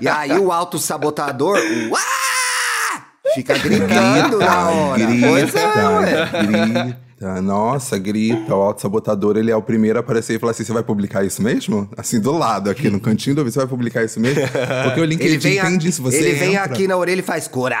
[0.00, 1.58] E aí o autossabotador!
[3.34, 5.02] Fica gritando na hora.
[5.20, 6.28] Pois é, ué.
[6.46, 7.42] Grita, grita.
[7.42, 8.54] Nossa, grita.
[8.54, 11.42] O autossabotador, ele é o primeiro a aparecer e falar assim: você vai publicar isso
[11.42, 11.88] mesmo?
[11.96, 14.42] Assim, do lado, aqui no cantinho do ouvido, você vai publicar isso mesmo?
[14.84, 16.02] Porque o LinkedIn vem, tem disso.
[16.02, 17.80] Você ele vem entra- aqui na orelha e faz coragem.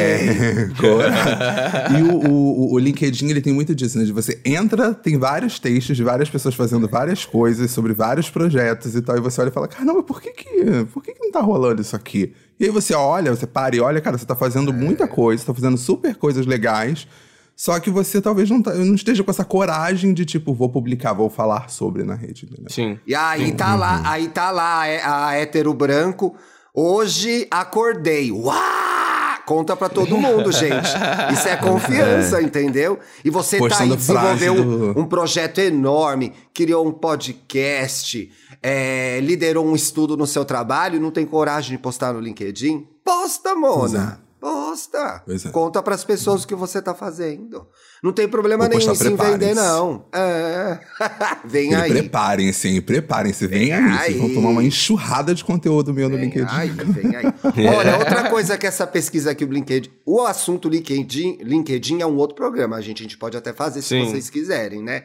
[0.00, 1.98] É, coragem.
[1.98, 4.04] E o, o, o LinkedIn, ele tem muito disso, né?
[4.04, 8.94] De você entra, tem vários textos de várias pessoas fazendo várias coisas sobre vários projetos
[8.94, 9.16] e tal.
[9.16, 11.80] E você olha e fala, caramba, por que que, por que que não tá rolando
[11.80, 12.32] isso aqui?
[12.58, 15.46] E aí você olha, você para e olha, cara, você tá fazendo muita coisa, você
[15.46, 17.06] tá fazendo super coisas legais.
[17.56, 21.12] Só que você talvez não, tá- não esteja com essa coragem de, tipo, vou publicar,
[21.12, 22.48] vou falar sobre na rede.
[22.50, 22.66] Né?
[22.68, 22.98] Sim.
[23.06, 26.34] E aí tá lá, aí tá lá a, a hétero branco.
[26.74, 28.32] Hoje acordei.
[28.32, 29.38] Uá!
[29.46, 30.88] Conta pra todo mundo, gente.
[31.32, 32.98] Isso é confiança, entendeu?
[33.24, 34.54] E você tá aí, Postando desenvolveu
[34.94, 38.30] do- um projeto enorme, criou um podcast,
[38.62, 42.86] é, liderou um estudo no seu trabalho, não tem coragem de postar no LinkedIn?
[43.04, 44.20] Posta, Mona!
[44.44, 45.24] Posta!
[45.26, 45.48] É.
[45.48, 47.66] Conta pras pessoas o que você tá fazendo.
[48.02, 50.04] Não tem problema Vou nenhum se vender, não.
[50.12, 50.78] É.
[51.48, 51.90] Vem E aí.
[51.90, 52.82] Preparem-se, hein?
[52.82, 53.46] Preparem-se.
[53.46, 53.98] Vem aí.
[54.00, 54.34] Vocês vão aí.
[54.34, 56.46] tomar uma enxurrada de conteúdo meu no Vem LinkedIn.
[56.50, 57.24] aí, vem aí.
[57.74, 59.90] Olha, outra coisa que essa pesquisa aqui, o LinkedIn.
[60.04, 62.98] O assunto LinkedIn, LinkedIn é um outro programa, gente.
[62.98, 64.04] A gente pode até fazer se Sim.
[64.04, 65.04] vocês quiserem, né?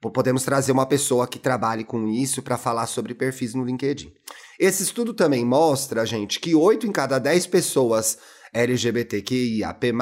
[0.00, 4.12] Podemos trazer uma pessoa que trabalhe com isso para falar sobre perfis no LinkedIn.
[4.60, 8.16] Esse estudo também mostra, gente, que 8 em cada 10 pessoas
[8.56, 9.92] LGBTQIAP+,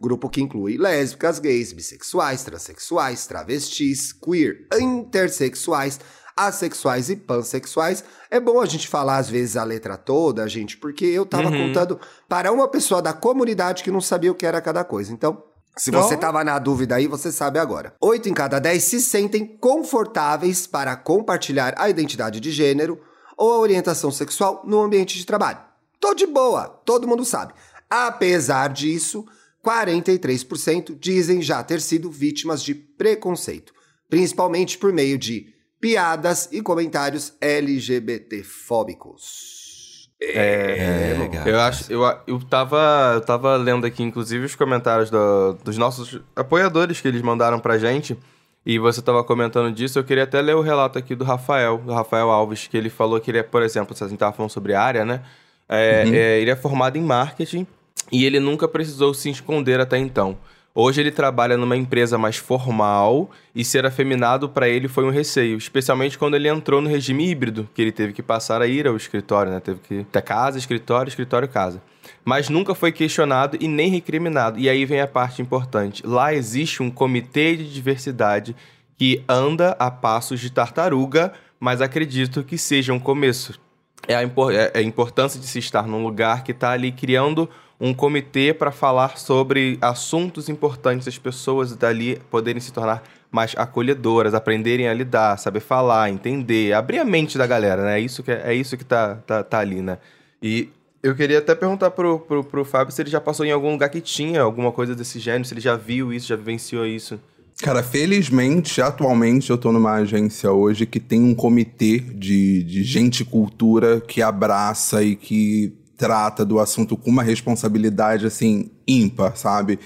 [0.00, 6.00] grupo que inclui lésbicas, gays, bissexuais, transexuais, travestis, queer, intersexuais,
[6.36, 8.02] assexuais e pansexuais.
[8.30, 12.00] É bom a gente falar às vezes a letra toda, gente, porque eu tava contando
[12.28, 15.12] para uma pessoa da comunidade que não sabia o que era cada coisa.
[15.12, 15.42] Então,
[15.76, 16.18] se você Oh.
[16.18, 17.94] tava na dúvida aí, você sabe agora.
[18.00, 23.00] Oito em cada dez se sentem confortáveis para compartilhar a identidade de gênero
[23.36, 25.58] ou a orientação sexual no ambiente de trabalho.
[26.00, 27.54] Tô de boa, todo mundo sabe.
[27.94, 29.26] Apesar disso,
[29.62, 33.74] 43% dizem já ter sido vítimas de preconceito,
[34.08, 40.08] principalmente por meio de piadas e comentários LGBTfóbicos.
[40.22, 45.52] É, É, eu acho, eu, eu tava, eu tava lendo aqui, inclusive, os comentários do-
[45.64, 48.16] dos nossos apoiadores que eles mandaram pra gente.
[48.64, 51.92] E você tava comentando disso, eu queria até ler o relato aqui do Rafael, do
[51.92, 54.50] Rafael Alves, que ele falou que ele é, por exemplo, se a gente tava falando
[54.52, 55.22] sobre área, né?
[55.68, 57.66] É, é, ele é formado em marketing
[58.12, 60.36] e ele nunca precisou se esconder até então.
[60.74, 65.58] Hoje ele trabalha numa empresa mais formal e ser afeminado para ele foi um receio,
[65.58, 68.96] especialmente quando ele entrou no regime híbrido, que ele teve que passar a ir ao
[68.96, 69.60] escritório, né?
[69.60, 71.82] Teve que ter casa, escritório, escritório, casa.
[72.24, 74.58] Mas nunca foi questionado e nem recriminado.
[74.58, 76.06] E aí vem a parte importante.
[76.06, 78.56] Lá existe um comitê de diversidade
[78.96, 83.60] que anda a passos de tartaruga, mas acredito que seja um começo
[84.08, 86.90] é a, impor- é- é a importância de se estar num lugar que está ali
[86.90, 87.48] criando
[87.84, 94.34] um comitê para falar sobre assuntos importantes, as pessoas dali poderem se tornar mais acolhedoras,
[94.34, 97.98] aprenderem a lidar, saber falar, entender, abrir a mente da galera, né?
[97.98, 99.98] É isso que, é, é isso que tá, tá, tá ali, né?
[100.40, 100.68] E
[101.02, 103.88] eu queria até perguntar pro, pro, pro Fábio se ele já passou em algum lugar
[103.88, 107.18] que tinha alguma coisa desse gênero, se ele já viu isso, já vivenciou isso.
[107.60, 113.24] Cara, felizmente, atualmente, eu tô numa agência hoje que tem um comitê de, de gente
[113.24, 119.78] cultura que abraça e que trata do assunto com uma responsabilidade, assim, ímpar, sabe?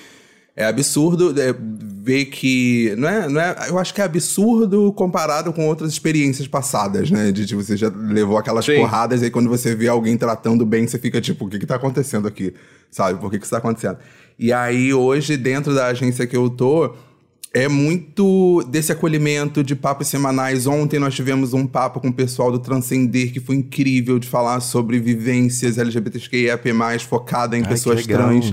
[0.57, 1.55] É absurdo é,
[2.03, 2.95] ver que.
[2.97, 7.31] Não é, não é, eu acho que é absurdo comparado com outras experiências passadas, né?
[7.31, 8.77] De tipo, você já levou aquelas Sim.
[8.77, 11.67] porradas e aí quando você vê alguém tratando bem, você fica tipo, o que que
[11.67, 12.55] tá acontecendo aqui?
[12.91, 13.21] Sabe?
[13.21, 13.99] Por que que isso tá acontecendo?
[14.39, 16.95] E aí, hoje, dentro da agência que eu tô,
[17.65, 20.67] é muito desse acolhimento de papos semanais.
[20.67, 24.61] Ontem nós tivemos um papo com o pessoal do Transcender, que foi incrível, de falar
[24.61, 26.69] sobre vivências LGBTQIAP+,
[27.09, 28.53] focada em Ai, pessoas trans.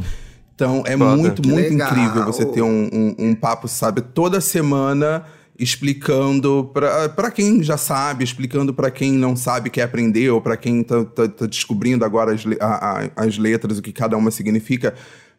[0.55, 1.17] Então, é Foda.
[1.17, 1.91] muito, Que muito legal.
[1.91, 5.25] incrível você ter um, um, um papo, sabe, toda semana
[5.59, 10.55] explicando pra pra quem já sabe, explicando pra quem não sabe, quer aprender, ou pra
[10.55, 14.15] quem tá, tá- tá descobrindo agora as, le- a- a- as letras, o que cada
[14.17, 14.93] uma significa.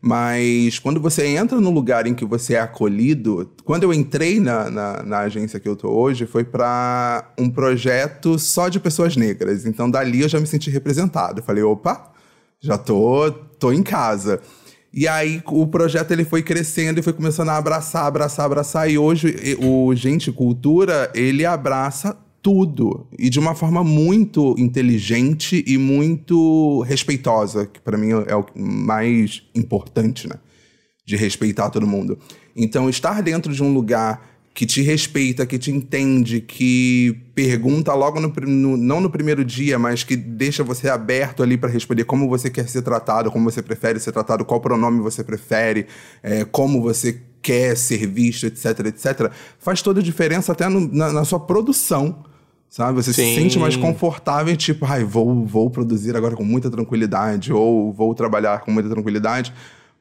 [0.07, 4.69] Mas quando você entra no lugar em que você é acolhido, quando eu entrei na,
[4.69, 9.65] na, na agência que eu tô hoje, foi pra um projeto só de pessoas negras.
[9.65, 11.41] Então dali eu já me senti representado.
[11.41, 12.13] Eu falei, opa,
[12.61, 14.43] já tô, tô em casa.
[14.93, 18.91] E aí o projeto ele foi crescendo e foi começando a abraçar, abraçar, abraçar.
[18.91, 23.07] E hoje o Gente Cultura, ele abraça tudo.
[23.19, 29.43] E de uma forma muito inteligente e muito respeitosa, que para mim é o mais
[29.55, 30.35] importante, né?
[31.07, 32.19] De respeitar todo mundo.
[32.55, 38.21] Então, estar dentro de um lugar que te respeita, que te entende, que pergunta logo
[38.21, 42.29] no, no não no primeiro dia, mas que deixa você aberto ali para responder como
[42.29, 45.87] você quer ser tratado, como você prefere ser tratado, qual pronome você prefere,
[46.23, 51.11] é, como você quer ser visto, etc, etc, faz toda a diferença até no, na,
[51.11, 52.25] na, sua produção.
[52.75, 52.97] Sabe?
[52.97, 53.23] Você Sim.
[53.23, 58.13] se sente mais confortável, tipo, ai, vou, vou produzir agora com muita tranquilidade, ou vou
[58.17, 59.55] trabalhar com muita tranquilidade,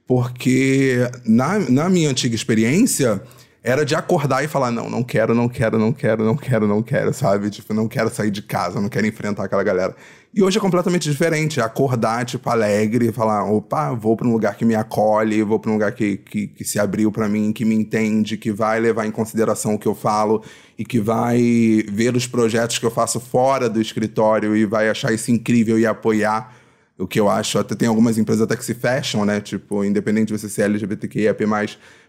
[0.07, 3.21] porque na, na minha antiga experiência,
[3.63, 6.83] era de acordar e falar: não, não quero, não quero, não quero, não quero, não
[6.83, 7.49] quero, sabe?
[7.49, 9.95] Tipo, não quero sair de casa, não quero enfrentar aquela galera.
[10.33, 11.61] E hoje é completamente diferente.
[11.61, 15.71] É acordar, tipo, alegre, falar: opa, vou para um lugar que me acolhe, vou para
[15.71, 19.05] um lugar que, que, que se abriu para mim, que me entende, que vai levar
[19.05, 20.43] em consideração o que eu falo
[20.77, 25.13] e que vai ver os projetos que eu faço fora do escritório e vai achar
[25.13, 26.53] isso incrível e apoiar.
[26.97, 29.41] O que eu acho, até tem algumas empresas até que se fecham, né?
[29.41, 31.35] Tipo, independente de você ser LGBTQIA+,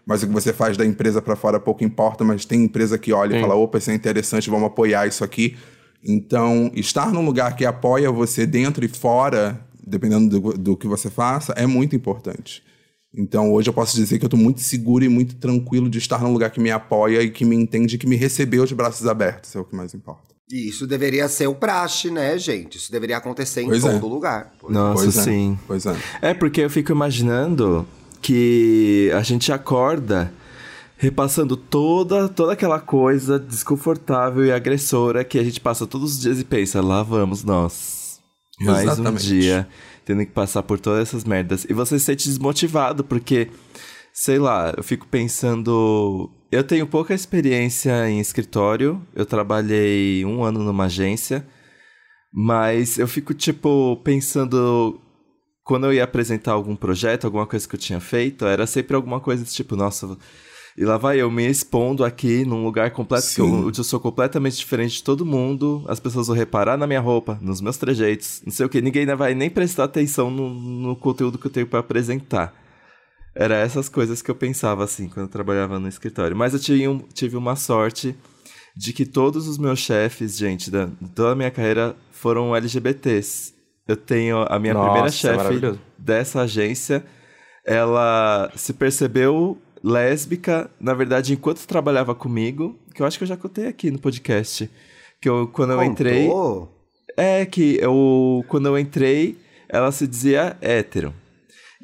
[0.05, 3.11] mas o que você faz da empresa para fora pouco importa, mas tem empresa que
[3.11, 3.37] olha Sim.
[3.37, 5.57] e fala, opa, isso é interessante, vamos apoiar isso aqui.
[6.03, 11.09] Então, estar num lugar que apoia você dentro e fora, dependendo do, do que você
[11.09, 12.63] faça, é muito importante.
[13.17, 16.21] Então, hoje eu posso dizer que eu estou muito seguro e muito tranquilo de estar
[16.21, 19.55] num lugar que me apoia e que me entende, que me recebeu de braços abertos,
[19.55, 20.35] é o que mais importa.
[20.51, 22.77] E isso deveria ser o praxe, né, gente?
[22.77, 23.93] Isso deveria acontecer em pois é.
[23.93, 24.09] todo é.
[24.09, 24.53] lugar.
[24.69, 25.21] Nossa, pois é.
[25.23, 25.53] sim.
[25.59, 25.63] É.
[25.65, 25.95] Pois é.
[26.21, 27.87] É porque eu fico imaginando
[28.25, 30.33] que a gente acorda
[30.97, 36.39] repassando toda, toda aquela coisa desconfortável e agressora que a gente passa todos os dias
[36.39, 38.19] e pensa, lá vamos nós.
[38.59, 39.25] Mais Exatamente.
[39.25, 39.67] um dia
[40.03, 41.67] tendo que passar por todas essas merdas.
[41.69, 43.51] E você se sente desmotivado, porque,
[44.11, 46.31] sei lá, eu fico pensando.
[46.51, 51.45] Eu tenho pouca experiência em escritório, eu trabalhei um ano numa agência,
[52.33, 54.99] mas eu fico, tipo, pensando
[55.65, 59.19] quando eu ia apresentar algum projeto, alguma coisa que eu tinha feito, era sempre alguma
[59.19, 60.15] coisa tipo, nossa.
[60.77, 64.57] E lá vai eu me expondo aqui num lugar completo que eu, eu sou completamente
[64.57, 65.83] diferente de todo mundo.
[65.87, 68.79] As pessoas vão reparar na minha roupa, nos meus trejeitos, não sei o que.
[68.79, 72.53] Ninguém vai nem prestar atenção no, no conteúdo que eu tenho para apresentar.
[73.33, 76.37] Era essas coisas que eu pensava assim quando eu trabalhava no escritório.
[76.37, 78.15] Mas eu tive, tive uma sorte
[78.77, 83.54] de que todos os meus chefes, gente, da, toda a minha carreira foram LGBTs.
[83.87, 87.03] Eu tenho a minha Nossa, primeira chefe dessa agência.
[87.65, 93.37] Ela se percebeu lésbica, na verdade, enquanto trabalhava comigo, que eu acho que eu já
[93.37, 94.69] contei aqui no podcast.
[95.21, 95.91] Que eu, quando eu Contou?
[95.91, 96.29] entrei.
[97.17, 99.37] É que eu, quando eu entrei,
[99.69, 101.13] ela se dizia hétero.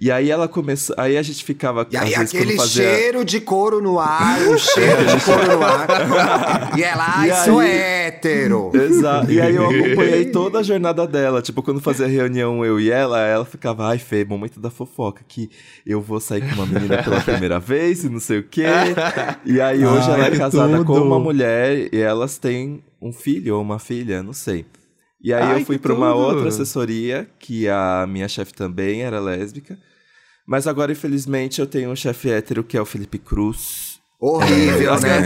[0.01, 0.95] E aí ela começou.
[0.97, 1.87] Aí a gente ficava.
[1.91, 2.89] E aí aquele fazia...
[2.89, 6.73] cheiro de couro no ar, o cheiro de couro no ar.
[6.75, 7.69] e ela, ai, e sou aí...
[7.69, 8.71] hétero.
[8.73, 9.31] Exato.
[9.31, 11.39] E aí eu acompanhei toda a jornada dela.
[11.39, 15.51] Tipo, quando fazia reunião eu e ela, ela ficava, ai, Fê, momento da fofoca, que
[15.85, 18.65] eu vou sair com uma menina pela primeira vez e não sei o quê.
[19.45, 20.85] E aí hoje ai, ela é casada tudo.
[20.85, 24.65] com uma mulher e elas têm um filho ou uma filha, não sei.
[25.23, 29.19] E aí Ai, eu fui para uma outra assessoria, que a minha chefe também era
[29.19, 29.77] lésbica.
[30.51, 33.90] Mas agora, infelizmente, eu tenho um chefe hétero que é o Felipe Cruz.
[34.23, 35.19] Horrível, né?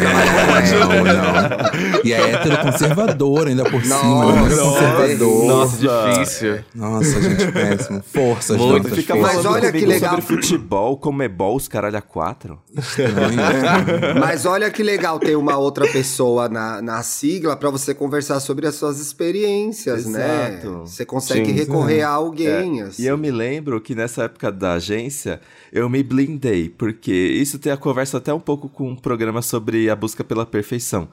[0.72, 2.02] Não, não.
[2.02, 3.98] E é hétero conservador ainda por cima.
[3.98, 5.46] Nossa, conservador.
[5.46, 5.78] Nossa,
[6.16, 6.60] difícil.
[6.74, 8.02] Nossa, gente, péssimo.
[8.02, 8.96] Força, Muito.
[8.96, 10.12] Fica Mas olha que legal.
[10.12, 12.58] sobre futebol, comebol, os caralho a quatro.
[14.18, 18.66] Mas olha que legal ter uma outra pessoa na, na sigla para você conversar sobre
[18.66, 20.52] as suas experiências, né?
[20.54, 20.70] Exato.
[20.70, 20.80] né?
[20.86, 22.80] Você consegue Sim, recorrer a alguém.
[22.80, 22.84] É.
[22.84, 23.04] Assim.
[23.04, 25.42] E eu me lembro que nessa época da agência,
[25.74, 29.90] eu me blindei, porque isso tem a conversa até um pouco com um programa sobre
[29.90, 31.10] a busca pela perfeição.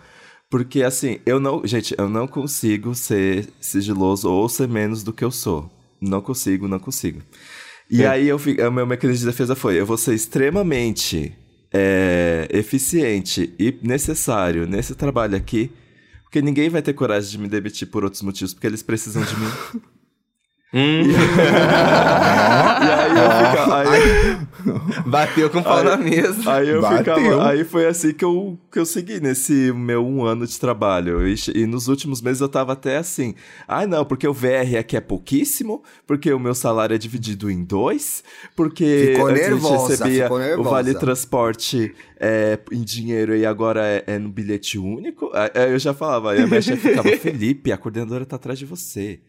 [0.50, 1.66] Porque assim, eu não.
[1.66, 5.70] Gente, eu não consigo ser sigiloso ou ser menos do que eu sou.
[6.00, 7.22] Não consigo, não consigo.
[7.90, 8.06] E é.
[8.06, 11.36] aí eu o meu mecanismo de defesa foi: eu vou ser extremamente
[11.72, 15.70] é, eficiente e necessário nesse trabalho aqui,
[16.22, 19.36] porque ninguém vai ter coragem de me demitir por outros motivos, porque eles precisam de
[19.36, 19.82] mim.
[20.74, 21.02] Hum.
[21.02, 21.14] e
[22.90, 23.90] aí eu ficava.
[23.90, 24.38] Aí,
[25.06, 26.50] Bateu com o pau aí, na mesa.
[26.50, 26.98] Aí eu Bateu.
[27.16, 27.48] ficava.
[27.50, 31.26] Aí foi assim que eu, que eu segui nesse meu um ano de trabalho.
[31.26, 33.34] E, e nos últimos meses eu tava até assim.
[33.68, 37.62] Ah, não, porque o VR aqui é pouquíssimo, porque o meu salário é dividido em
[37.62, 38.24] dois,
[38.56, 40.68] porque ficou nervosa, recebia ficou nervosa.
[40.68, 45.30] o Vale Transporte é, em dinheiro e agora é, é no bilhete único.
[45.34, 48.64] Aí eu já falava, aí a minha chefe ficava, Felipe, a coordenadora tá atrás de
[48.64, 49.20] você.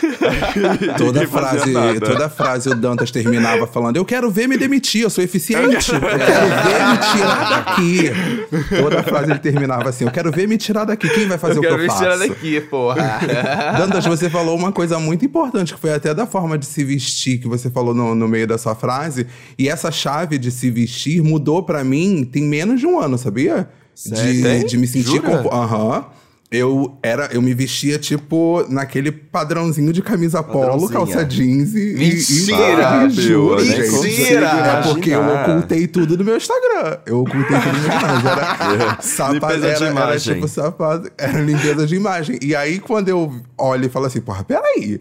[0.96, 5.22] toda frase, toda frase o Dantas terminava falando: Eu quero ver me demitir, eu sou
[5.22, 5.90] eficiente.
[5.92, 8.76] Eu quero ver me tirar daqui.
[8.80, 11.08] Toda frase ele terminava assim: Eu quero ver me tirar daqui.
[11.08, 12.04] Quem vai fazer eu o que eu faço?
[12.04, 13.20] Eu quero me tirar daqui, porra.
[13.78, 17.38] Dantas, você falou uma coisa muito importante, que foi até da forma de se vestir
[17.38, 19.26] que você falou no, no meio da sua frase.
[19.58, 23.68] E essa chave de se vestir mudou para mim tem menos de um ano, sabia?
[24.06, 25.20] De, de me sentir...
[25.52, 26.06] Aham.
[26.52, 31.94] Eu era, eu me vestia tipo naquele padrãozinho de camisa polo, calça jeans e.
[31.94, 33.06] Mentira!
[33.06, 34.48] E, juro, Mentira!
[34.48, 36.98] É porque eu ocultei tudo no meu Instagram.
[37.06, 38.82] Eu ocultei tudo no meu Instagram.
[38.82, 42.36] Era sapato, era, era tipo sapato, era limpeza de imagem.
[42.42, 45.00] E aí, quando eu olho e falo assim, porra, peraí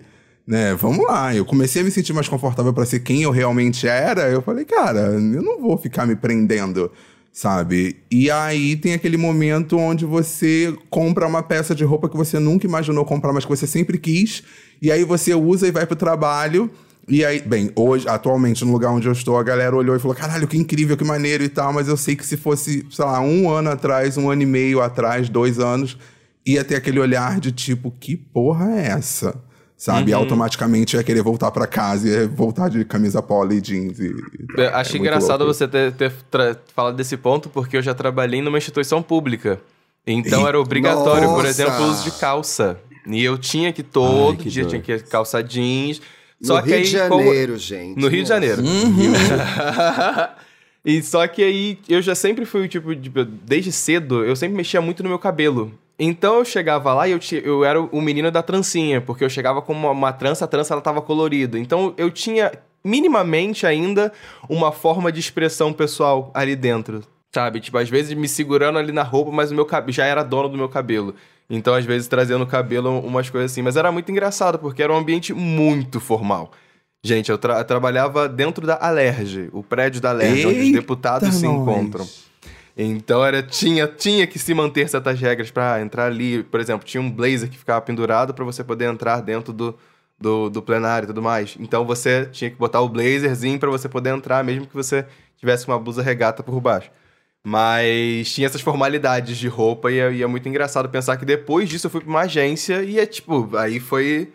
[0.50, 1.36] né, vamos lá.
[1.36, 4.24] Eu comecei a me sentir mais confortável para ser quem eu realmente era.
[4.32, 6.92] Eu falei, cara, eu não vou ficar me prendendo
[7.32, 7.98] sabe?
[8.12, 12.65] E aí tem aquele momento onde você compra uma peça de roupa que você nunca
[12.65, 14.44] imaginou comprar, mas que você sempre quis,
[14.82, 16.70] e aí você usa e vai pro trabalho.
[17.08, 20.15] E aí, bem, hoje, atualmente, no lugar onde eu estou, a galera olhou e falou:
[20.15, 23.20] caralho, que incrível, que maneiro e tal, mas eu sei que se fosse, sei lá,
[23.20, 25.98] um ano atrás, um ano e meio atrás, dois anos,
[26.46, 29.49] ia ter aquele olhar de tipo, que porra é essa?
[29.80, 30.12] Sabe?
[30.12, 30.20] Uhum.
[30.20, 33.98] Automaticamente ia querer voltar para casa e voltar de camisa polo e jeans.
[33.98, 34.13] E,
[34.58, 35.54] e Acho é engraçado louco.
[35.54, 36.12] você ter, ter
[36.76, 39.60] falado desse ponto, porque eu já trabalhei numa instituição pública.
[40.06, 40.46] Então e...
[40.46, 41.36] era obrigatório, Nossa.
[41.36, 42.78] por exemplo, o uso de calça.
[43.08, 46.02] E eu tinha que todo Ai, que dia, tinha que calça jeans.
[46.42, 47.58] Só no que Rio aí, de Janeiro, como...
[47.58, 48.00] gente.
[48.00, 48.62] No Rio de Janeiro.
[48.62, 49.13] Uhum.
[50.84, 55.04] e só que aí eu já sempre fui, tipo, desde cedo, eu sempre mexia muito
[55.04, 55.74] no meu cabelo.
[56.00, 59.62] Então eu chegava lá e eu, eu era o menino da trancinha, porque eu chegava
[59.62, 61.60] com uma, uma trança, a trança ela tava colorida.
[61.60, 62.52] Então eu tinha
[62.84, 64.12] minimamente ainda
[64.48, 67.04] uma forma de expressão pessoal ali dentro.
[67.34, 67.60] Sabe?
[67.60, 70.50] Tipo, às vezes me segurando ali na roupa, mas o meu cabelo já era dono
[70.50, 71.14] do meu cabelo.
[71.50, 73.62] Então, às vezes, trazendo o cabelo umas coisas assim.
[73.62, 76.52] Mas era muito engraçado, porque era um ambiente muito formal.
[77.04, 81.46] Gente, eu, tra trabalhava dentro da Alerge, o prédio da Alerge, onde os deputados se
[81.46, 82.06] encontram.
[82.82, 86.44] Então era tinha tinha que se manter certas regras para entrar ali.
[86.44, 89.78] Por exemplo, tinha um blazer que ficava pendurado para você poder entrar dentro do,
[90.18, 91.58] do, do, plenário e tudo mais.
[91.60, 95.68] Então você tinha que botar o blazerzinho para você poder entrar, mesmo que você tivesse
[95.68, 96.89] uma blusa regata por baixo.
[97.44, 101.68] Mas tinha essas formalidades de roupa e é, e é muito engraçado pensar que depois
[101.68, 104.32] disso eu fui pra uma agência e é tipo, aí foi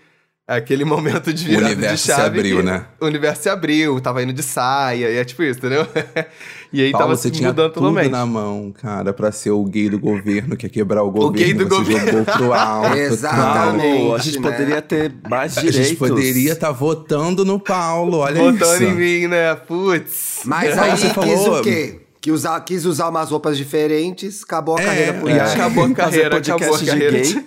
[0.46, 2.22] aquele momento de virada o universo de chave.
[2.22, 2.86] se abriu, né?
[3.00, 5.86] O universo se abriu, tava indo de saia, e é tipo isso, entendeu?
[6.72, 8.10] e aí Paulo, tava você tinha mudando tudo totalmente.
[8.10, 11.28] na mão, cara, pra ser o gay do governo, que ia quebrar o governo.
[11.28, 12.06] O gay do você governo.
[12.06, 12.96] jogou pro alto.
[12.98, 14.14] Exatamente.
[14.14, 14.50] a gente né?
[14.50, 15.80] poderia ter mais direitos.
[15.80, 18.66] A gente poderia estar tá votando no Paulo, olha votando isso.
[18.66, 19.54] Votando em mim, né?
[19.54, 20.42] Putz.
[20.44, 21.60] Mas aí você quis falou...
[21.60, 22.00] o quê?
[22.20, 25.52] Que usar, quis usar umas roupas diferentes, acabou a é, carreira política.
[25.52, 27.44] Acabou a carreira, acabou a carreira.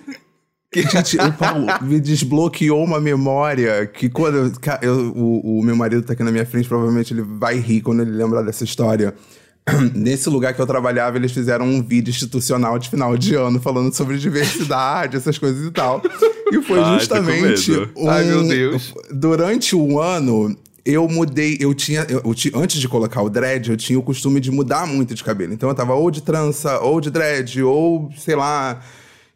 [0.82, 6.02] Gente, o Paulo me desbloqueou uma memória que quando eu, eu, o, o meu marido
[6.02, 9.14] tá aqui na minha frente, provavelmente ele vai rir quando ele lembrar dessa história.
[9.94, 13.92] Nesse lugar que eu trabalhava, eles fizeram um vídeo institucional de final de ano falando
[13.94, 16.02] sobre diversidade, essas coisas e tal.
[16.50, 17.72] E foi Ai, justamente.
[17.96, 18.94] Um, Ai, meu Deus.
[19.10, 23.76] Durante um ano, eu mudei, eu tinha, eu, eu, antes de colocar o dread, eu
[23.76, 25.52] tinha o costume de mudar muito de cabelo.
[25.52, 28.80] Então eu tava ou de trança, ou de dread, ou sei lá,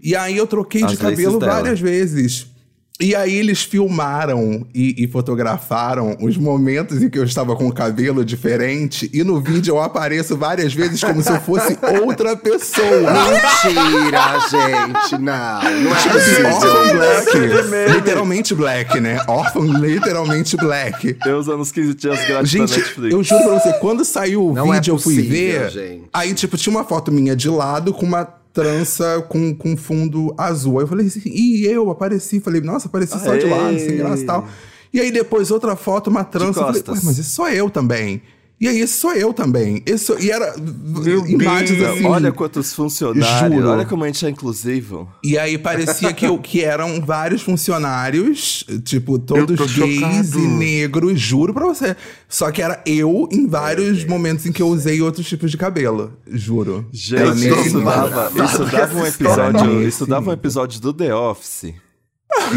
[0.02, 2.52] e aí eu troquei As de cabelo várias vezes.
[3.00, 7.72] E aí eles filmaram e, e, fotografaram os momentos em que eu estava com o
[7.72, 9.10] cabelo diferente.
[9.12, 12.86] E no vídeo eu apareço várias vezes como se eu fosse outra pessoa.
[12.86, 15.20] Mentira, gente.
[15.20, 17.92] Não, não é tipo assim, Orphan Black.
[17.94, 19.20] literalmente black, né?
[19.26, 21.14] Orphan literalmente black.
[21.24, 24.76] Deus anos 15 dias grátis Gente, eu juro pra você, quando saiu o não é
[24.76, 25.70] vídeo é possível, eu fui ver.
[25.70, 26.04] Gente.
[26.12, 30.78] Aí, tipo, tinha uma foto minha de lado com uma trança com, com fundo azul.
[30.78, 32.40] Aí eu falei assim, e eu apareci.
[32.40, 34.48] Falei, nossa, apareci só de lado, sem graça e tal.
[34.92, 36.60] E aí depois outra foto, uma trança.
[36.60, 38.22] Eu falei, mas isso sou eu também.
[38.62, 39.82] E aí, esse sou eu também.
[39.84, 41.96] Esse, e era Meu imagens Deus.
[41.96, 42.06] assim.
[42.06, 43.56] Olha quantos funcionários.
[43.56, 43.68] Juro.
[43.70, 45.08] Olha como a gente é inclusivo.
[45.24, 50.38] E aí parecia que, eu, que eram vários funcionários, tipo, todos gays chocado.
[50.38, 51.96] e negros, juro pra você.
[52.28, 56.12] Só que era eu em vários momentos em que eu usei outros tipos de cabelo.
[56.30, 56.86] Juro.
[56.92, 59.82] Gente, isso dava, isso dava um episódio.
[59.82, 61.74] Isso dava um episódio do The Office.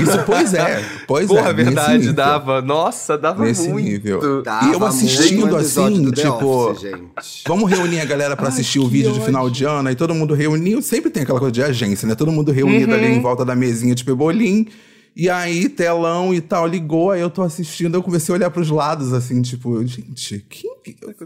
[0.01, 0.83] Isso, pois é.
[1.07, 1.53] Pois Porra, é.
[1.53, 2.61] verdade, dava.
[2.61, 3.85] Nossa, dava nesse muito.
[3.85, 4.41] Nível.
[4.41, 6.71] Dava e eu assistindo assim, tipo.
[6.71, 9.89] Office, vamos reunir a galera para assistir Ai, o vídeo de final de ano.
[9.89, 10.81] Aí todo mundo reuniu.
[10.81, 12.15] Sempre tem aquela coisa de agência, né?
[12.15, 12.97] Todo mundo reunido uhum.
[12.97, 14.67] ali em volta da mesinha de pebolim.
[15.15, 18.69] E aí, telão e tal, ligou, aí eu tô assistindo, eu comecei a olhar pros
[18.69, 20.69] lados, assim, tipo, gente, quem.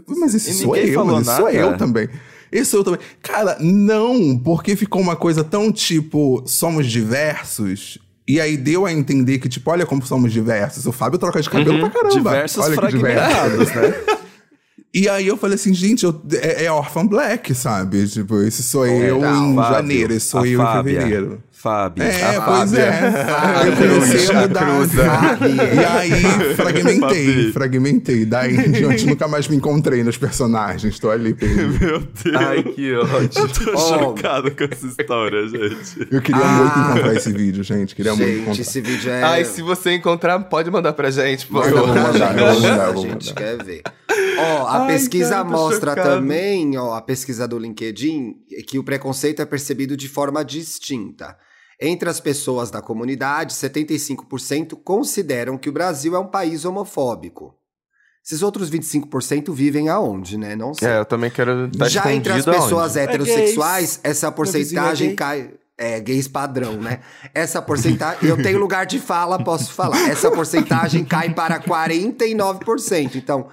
[0.06, 2.08] Mas esse sou eu, mas esse sou eu também.
[2.52, 3.00] Esse sou eu também.
[3.20, 7.98] Cara, não, porque ficou uma coisa tão tipo, somos diversos
[8.30, 10.86] e aí deu a entender que, tipo, olha como somos diversos.
[10.86, 11.90] O Fábio troca de cabelo uhum.
[11.90, 12.14] pra caramba.
[12.14, 13.94] Diversos olha fragmentados, né?
[14.92, 18.08] E aí eu falei assim, gente, eu, é, é Orphan Black, sabe?
[18.08, 20.92] Tipo, esse sou eu em Fábio, janeiro, esse sou eu Fábia.
[20.92, 21.42] em fevereiro.
[21.60, 22.02] Fábio.
[22.04, 22.80] É, a pois Fábia.
[22.84, 23.68] é.
[23.68, 25.38] Eu comecei a mudar.
[25.46, 26.10] E aí,
[26.56, 28.24] fragmentei, fragmentei.
[28.24, 30.98] Daí em diante, nunca mais me encontrei nos personagens.
[30.98, 31.76] Tô ali perdido.
[31.80, 32.36] Meu Deus.
[32.36, 33.30] Ai, que ódio.
[33.48, 33.76] Tô Oh.
[33.98, 36.08] chocado com essa história, gente.
[36.10, 37.94] Eu queria muito encontrar esse vídeo, gente.
[37.94, 38.62] Queria muito Gente, encontrar.
[38.62, 39.22] esse vídeo é.
[39.22, 42.12] Ai, se você encontrar, pode mandar pra gente, por Manda Eu vou favor.
[42.12, 43.82] mandar, eu vou mandar, eu a gente quer ver.
[44.38, 46.08] Ó, a Ai, pesquisa cara, mostra chocado.
[46.08, 48.34] também, ó, a pesquisa do LinkedIn,
[48.66, 51.36] que o preconceito é percebido de forma distinta.
[51.80, 57.54] Entre as pessoas da comunidade, 75% consideram que o Brasil é um país homofóbico.
[58.22, 60.54] Esses outros 25% vivem aonde, né?
[60.54, 60.88] Não sei.
[60.88, 62.98] É, eu também quero estar Já entre as pessoas aonde?
[62.98, 65.16] heterossexuais, essa vizinho é porcentagem gay.
[65.16, 65.50] cai.
[65.78, 67.00] É, gays padrão, né?
[67.32, 68.28] Essa porcentagem.
[68.28, 70.10] eu tenho lugar de fala, posso falar.
[70.10, 73.14] Essa porcentagem cai para 49%.
[73.14, 73.48] Então,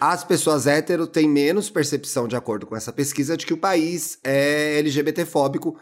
[0.00, 4.16] as pessoas hétero têm menos percepção, de acordo com essa pesquisa, de que o país
[4.22, 5.76] é LGBTfóbico.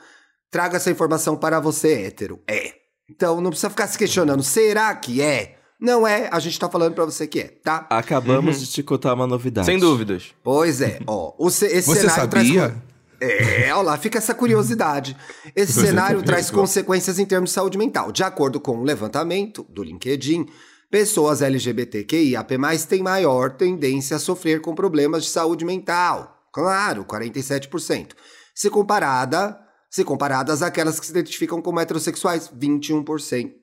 [0.50, 2.40] Traga essa informação para você, hétero.
[2.48, 2.72] É.
[3.08, 4.42] Então, não precisa ficar se questionando.
[4.42, 5.56] Será que é?
[5.80, 7.86] Não é, a gente tá falando pra você que é, tá?
[7.88, 9.64] Acabamos de te contar uma novidade.
[9.66, 10.34] Sem dúvidas.
[10.44, 11.32] Pois é, ó.
[11.38, 12.68] O ce- esse Você cenário traz sabia?
[12.70, 12.76] con-
[13.22, 15.16] É, olha lá, fica essa curiosidade.
[15.56, 16.60] Esse Você cenário sabia, traz João?
[16.60, 18.12] consequências em termos de saúde mental.
[18.12, 20.46] De acordo com o levantamento do LinkedIn,
[20.90, 26.36] pessoas LGBTQIAP+, têm maior tendência a sofrer com problemas de saúde mental.
[26.52, 28.08] Claro, 47%.
[28.54, 29.58] Se comparada,
[29.90, 33.54] se comparadas àquelas que se identificam como heterossexuais, 21%.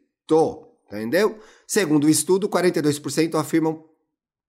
[0.91, 1.39] Entendeu?
[1.65, 3.83] Segundo o estudo, 42% afirmam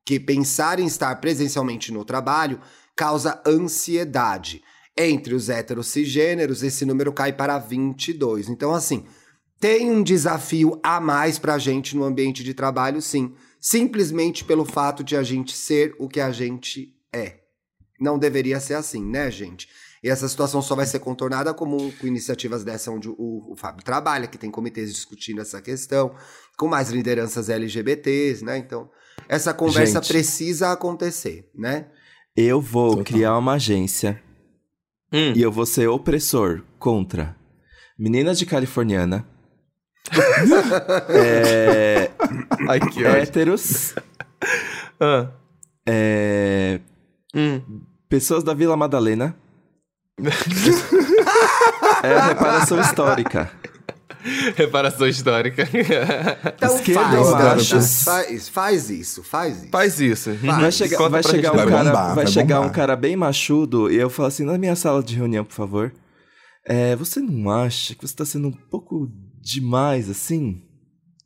[0.05, 2.61] que pensar em estar presencialmente no trabalho
[2.97, 4.63] causa ansiedade.
[4.97, 8.49] Entre os héteros esse número cai para 22.
[8.49, 9.05] Então, assim,
[9.61, 13.35] tem um desafio a mais pra gente no ambiente de trabalho, sim.
[13.61, 17.41] Simplesmente pelo fato de a gente ser o que a gente é.
[18.01, 19.69] Não deveria ser assim, né, gente?
[20.03, 23.15] E essa situação só vai ser contornada como com iniciativas dessa onde o,
[23.53, 26.15] o Fábio trabalha, que tem comitês discutindo essa questão,
[26.57, 28.59] com mais lideranças LGBTs, né?
[28.59, 28.89] Então,
[29.29, 30.09] essa conversa Gente.
[30.09, 31.87] precisa acontecer, né?
[32.37, 33.05] Eu vou Total.
[33.05, 34.23] criar uma agência
[35.13, 35.33] Hum.
[35.35, 37.35] e eu vou ser opressor contra
[37.99, 39.27] meninas de californiana,
[41.09, 42.11] é,
[42.69, 42.81] Ai,
[43.21, 43.95] héteros,
[45.01, 45.31] Ah.
[45.87, 46.81] é,
[47.35, 47.83] Hum.
[48.09, 49.37] pessoas da Vila Madalena.
[52.03, 53.51] é a reparação histórica.
[54.57, 55.69] Reparação histórica.
[56.57, 58.03] Então Esquerda faz, machos?
[58.05, 59.71] faz, faz isso, faz isso.
[59.71, 60.33] Faz isso.
[60.43, 63.91] Vai chegar, vai chegar, um, Vai cara, bombar, vai vai chegar um cara bem machudo
[63.91, 65.93] e eu falo assim, na minha sala de reunião, por favor.
[66.67, 69.09] É, você não acha que você tá sendo um pouco
[69.41, 70.61] demais assim?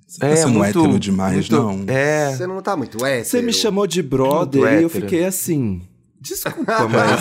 [0.07, 1.85] Você tá sendo hétero demais, muito- não?
[1.89, 2.31] É.
[2.37, 3.25] Você não tá muito hétero.
[3.25, 5.81] Você me chamou de brother Muito e eu fiquei assim.
[6.23, 7.21] Desculpa, mas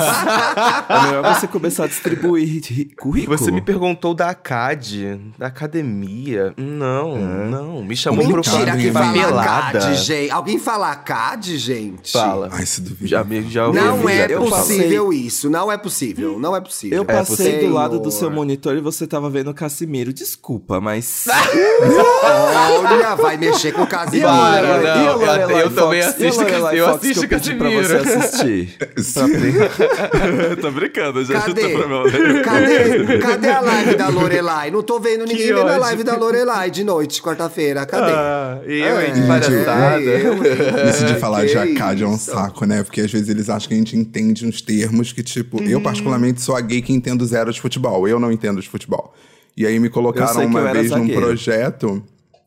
[0.89, 3.35] é melhor você começar a distribuir ri- ri- currículo.
[3.37, 6.53] Você me perguntou da ACAD, da academia.
[6.55, 7.49] Não, É.
[7.49, 7.83] não.
[7.83, 9.79] Me chamou pro Mentira que fala papelada.
[9.79, 10.31] CAD, gente.
[10.31, 12.11] Alguém fala CAD, gente?
[12.11, 12.49] Fala.
[12.51, 13.07] Ai, se duvidar.
[13.09, 14.61] Já, me- já ouvi Não já é eu falo.
[14.61, 15.49] possível isso.
[15.49, 16.37] Não é possível.
[16.39, 16.97] Não é possível.
[16.99, 20.13] Eu passei do lado do seu monitor e você tava vendo o Casimiro.
[20.13, 21.25] Desculpa, mas.
[22.23, 24.27] Olha, vai mexer com o Casimiro.
[24.27, 25.03] Para, não.
[25.03, 26.19] E a Lorelai eu também Fox?
[26.19, 26.41] E a assisto
[26.75, 27.87] eu assisto eu pedi pra Casimiro.
[27.87, 28.77] você assistir.
[28.93, 31.61] Pra- tô brincando, já Cadê?
[31.61, 32.43] tô problema.
[32.43, 33.17] Cadê?
[33.19, 34.71] Cadê a live da Lorelai?
[34.71, 35.79] Não tô vendo ninguém Que vendo a ódio.
[35.79, 37.85] live da Lorelai de noite, quarta-feira.
[37.85, 38.11] Cadê?
[38.11, 40.89] Ah, eu, hein, de É?
[40.89, 42.83] Isso de falar de Que ACAD é um saco, né?
[42.83, 46.41] Porque às vezes eles acham que a gente entende uns termos que, tipo, eu particularmente
[46.41, 48.07] sou a gay que entendo zero de futebol.
[48.07, 49.13] Eu não entendo de futebol.
[49.55, 52.03] E aí me colocaram uma vez num projeto.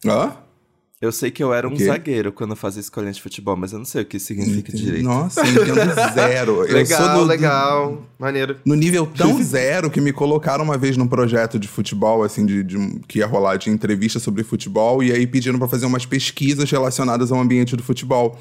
[0.06, 0.32] Hã?
[1.04, 3.84] Eu sei que eu era um zagueiro quando fazia escolinha de futebol, mas eu não
[3.84, 5.04] sei o que significa direito.
[5.04, 6.52] Nossa, eu entendo zero.
[6.64, 8.02] eu sou Legal, do- legal.
[8.18, 8.56] Maneiro.
[8.64, 12.62] No nível tão zero que me colocaram uma vez num projeto de futebol, assim, de,
[12.62, 16.70] de que ia rolar de entrevista sobre futebol, e aí pediram pra fazer umas pesquisas
[16.70, 18.38] relacionadas ao ambiente do futebol.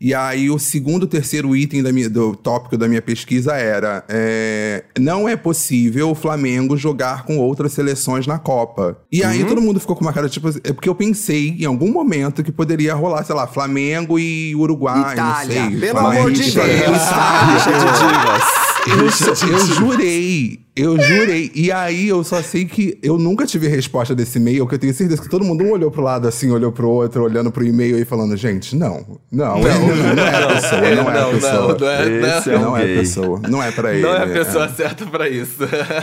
[0.00, 4.84] E aí o segundo, terceiro item da minha- do tópico da minha pesquisa era: é,
[4.98, 8.98] não é possível o Flamengo jogar com outras seleções na Copa.
[9.10, 11.90] E aí todo mundo ficou com uma cara tipo, é porque eu pensei em algum
[11.90, 15.80] momento que poderia rolar, sei lá, Flamengo e Uruguai, Itália, não sei.
[15.80, 16.54] pelo Flamengo amor de Deus.
[16.54, 17.52] Itália.
[17.54, 18.65] Rixa de divas.
[18.88, 21.50] Eu, eu jurei, eu jurei.
[21.54, 24.94] E aí eu só sei que eu nunca tive resposta desse e-mail, que eu tenho
[24.94, 27.98] certeza que todo mundo um olhou pro lado assim, olhou pro outro, olhando pro e-mail
[27.98, 31.76] e falando, gente, não, não, não, não, é a pessoa, não é a não, pessoa.
[31.78, 32.56] não, é, Esse não.
[32.56, 34.02] é Não é a pessoa, não é pra ele.
[34.02, 35.56] Não é a pessoa certa pra isso.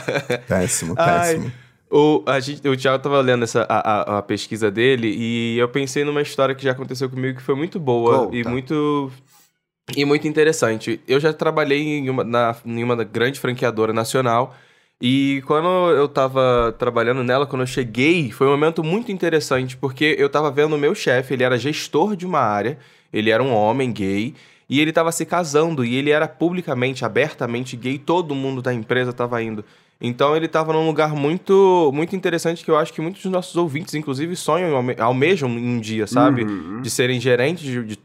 [0.47, 1.51] Péssimo, Ai, péssimo.
[1.91, 5.69] o, a gente, o Thiago tava lendo essa, a, a- a pesquisa dele e eu
[5.69, 8.35] pensei numa história que já aconteceu comigo que foi muito boa Conta.
[8.35, 9.11] e muito
[9.95, 11.01] e muito interessante.
[11.07, 14.55] Eu já trabalhei em uma, na, em uma grande franqueadora nacional
[15.01, 20.15] E quando eu tava trabalhando nela, quando eu cheguei, foi um momento muito interessante, porque
[20.17, 22.77] eu tava vendo o meu chefe, ele era gestor de uma área,
[23.11, 24.33] ele era um homem gay,
[24.69, 29.11] e ele tava se casando, e ele era publicamente, abertamente gay, todo mundo da empresa
[29.11, 29.65] tava indo.
[29.99, 33.55] Então ele tava num lugar muito muito interessante que eu acho que muitos dos nossos
[33.57, 36.43] ouvintes, inclusive, sonham, almejam um dia, sabe?
[36.43, 36.81] Uhum.
[36.81, 37.97] De serem gerentes de, de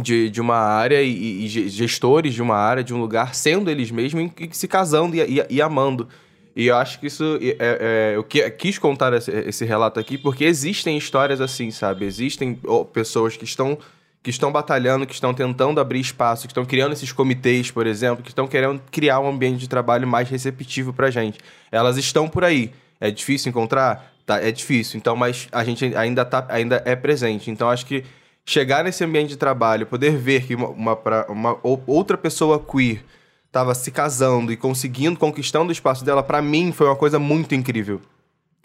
[0.00, 3.90] de, de uma área e, e, gestores de uma área, de um lugar, sendo eles
[3.90, 6.08] mesmos e, se casando e, e, e amando.
[6.54, 7.38] E eu acho que isso.
[7.40, 12.04] É, é, eu quis contar esse, esse, relato aqui porque existem histórias assim, sabe?
[12.04, 12.58] Existem
[12.92, 13.78] pessoas que estão,
[14.20, 18.24] que estão batalhando, que estão tentando abrir espaço, que estão criando esses comitês, por exemplo,
[18.24, 21.38] que estão querendo criar um ambiente de trabalho mais receptivo pra gente.
[21.70, 22.72] Elas estão por aí.
[23.00, 24.12] É difícil encontrar?
[24.26, 24.98] Tá, é difícil.
[24.98, 27.52] Então, mas a gente ainda, tá, ainda é presente.
[27.52, 28.04] Então, acho que
[28.48, 33.04] chegar nesse ambiente de trabalho, poder ver que uma, uma, uma outra pessoa queer
[33.46, 37.54] estava se casando e conseguindo, conquistando o espaço dela, para mim foi uma coisa muito
[37.54, 38.00] incrível.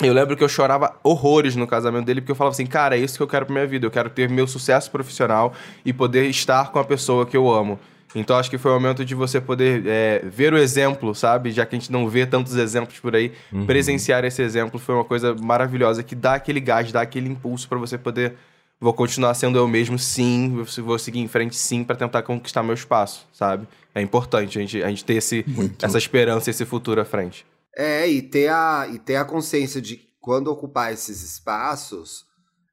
[0.01, 2.99] Eu lembro que eu chorava horrores no casamento dele, porque eu falava assim, cara, é
[2.99, 3.85] isso que eu quero pra minha vida.
[3.85, 5.53] Eu quero ter meu sucesso profissional
[5.85, 7.77] e poder estar com a pessoa que eu amo.
[8.15, 11.51] Então acho que foi o momento de você poder é, ver o exemplo, sabe?
[11.51, 13.65] Já que a gente não vê tantos exemplos por aí, uhum.
[13.65, 17.77] presenciar esse exemplo foi uma coisa maravilhosa que dá aquele gás, dá aquele impulso para
[17.77, 18.35] você poder
[18.79, 22.73] vou continuar sendo eu mesmo, sim, vou seguir em frente, sim, para tentar conquistar meu
[22.73, 23.67] espaço, sabe?
[23.95, 25.45] É importante a gente, a gente ter esse,
[25.81, 27.45] essa esperança, esse futuro à frente.
[27.75, 32.25] É, e ter, a, e ter a consciência de quando ocupar esses espaços,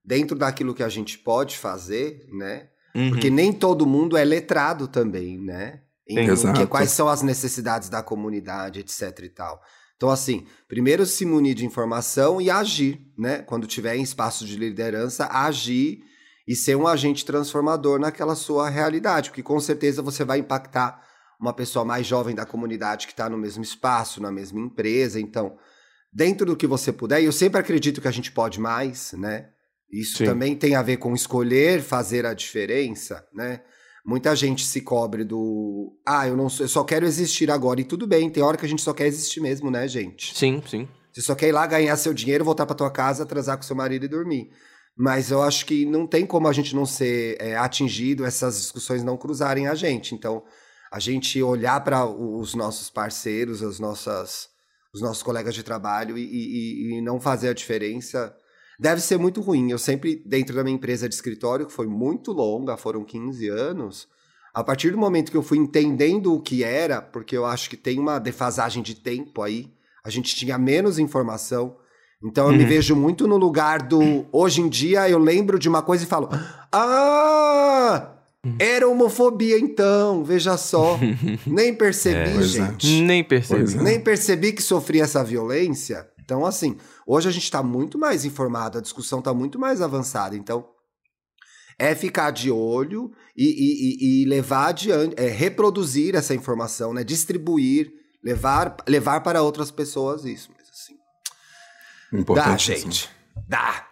[0.04, 2.68] dentro daquilo que a gente pode fazer, né?
[2.94, 3.10] Uhum.
[3.10, 5.80] Porque nem todo mundo é letrado também, né?
[6.08, 9.60] Em, que, quais são as necessidades da comunidade, etc e tal.
[10.00, 13.42] Então, assim, primeiro se munir de informação e agir, né?
[13.42, 16.02] Quando tiver em espaço de liderança, agir
[16.48, 21.06] e ser um agente transformador naquela sua realidade, porque com certeza você vai impactar
[21.38, 25.20] uma pessoa mais jovem da comunidade que está no mesmo espaço, na mesma empresa.
[25.20, 25.58] Então,
[26.10, 29.50] dentro do que você puder, e eu sempre acredito que a gente pode mais, né?
[29.92, 30.24] Isso Sim.
[30.24, 33.60] também tem a ver com escolher fazer a diferença, né?
[34.04, 35.92] Muita gente se cobre do.
[36.06, 37.80] Ah, eu não eu só quero existir agora.
[37.80, 40.36] E tudo bem, tem hora que a gente só quer existir mesmo, né, gente?
[40.36, 40.88] Sim, sim.
[41.12, 43.76] Você só quer ir lá ganhar seu dinheiro, voltar pra tua casa, atrasar com seu
[43.76, 44.50] marido e dormir.
[44.96, 49.02] Mas eu acho que não tem como a gente não ser é, atingido, essas discussões
[49.02, 50.14] não cruzarem a gente.
[50.14, 50.42] Então,
[50.90, 54.48] a gente olhar para os nossos parceiros, as nossas,
[54.94, 58.34] os nossos colegas de trabalho e, e, e não fazer a diferença
[58.80, 59.70] deve ser muito ruim.
[59.70, 64.08] Eu sempre, dentro da minha empresa de escritório, que foi muito longa, foram 15 anos,
[64.54, 67.76] a partir do momento que eu fui entendendo o que era, porque eu acho que
[67.76, 69.70] tem uma defasagem de tempo aí,
[70.02, 71.76] a gente tinha menos informação.
[72.24, 72.58] Então eu uhum.
[72.58, 74.26] me vejo muito no lugar do.
[74.32, 76.30] Hoje em dia eu lembro de uma coisa e falo:
[76.72, 78.16] Ah!
[78.58, 80.98] Era homofobia então, veja só.
[81.46, 82.98] Nem percebi, é, gente.
[82.98, 83.02] É.
[83.02, 83.74] Nem percebi.
[83.74, 83.82] É.
[83.82, 86.08] Nem percebi que sofria essa violência.
[86.30, 86.76] Então, assim,
[87.10, 90.36] hoje a gente está muito mais informado, a discussão está muito mais avançada.
[90.36, 90.68] Então,
[91.78, 97.02] é ficar de olho e, e, e levar adiante, é reproduzir essa informação, né?
[97.02, 97.90] Distribuir,
[98.22, 100.50] levar, levar para outras pessoas isso.
[100.56, 100.94] Mas assim.
[102.34, 103.10] Dá, gente.
[103.48, 103.88] Dá.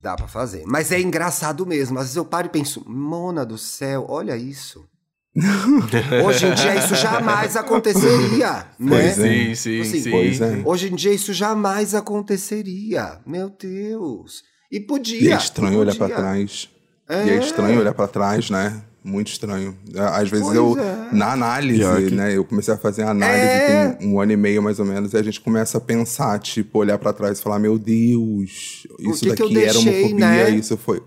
[0.00, 0.64] Dá para fazer.
[0.66, 1.98] Mas é engraçado mesmo.
[1.98, 4.86] Às vezes eu paro e penso, Mona do céu, olha isso.
[6.24, 9.10] hoje em dia isso jamais aconteceria, né?
[9.10, 9.54] Sim, é.
[9.54, 10.10] sim, assim, sim.
[10.10, 10.62] Pois é.
[10.64, 13.18] Hoje em dia isso jamais aconteceria.
[13.26, 14.44] Meu Deus.
[14.70, 15.20] E podia.
[15.20, 15.80] E é estranho podia.
[15.80, 16.68] olhar para trás.
[17.08, 17.26] É.
[17.26, 18.80] E é estranho olhar para trás, né?
[19.02, 19.76] Muito estranho.
[19.94, 21.14] Às vezes pois eu, é.
[21.14, 22.14] na análise, que...
[22.14, 22.34] né?
[22.34, 23.92] Eu comecei a fazer análise é.
[23.92, 26.78] tem um ano e meio mais ou menos, e a gente começa a pensar, tipo,
[26.78, 30.50] olhar para trás e falar: Meu Deus, isso que daqui que deixei, era homofobia, né?
[30.50, 31.02] isso foi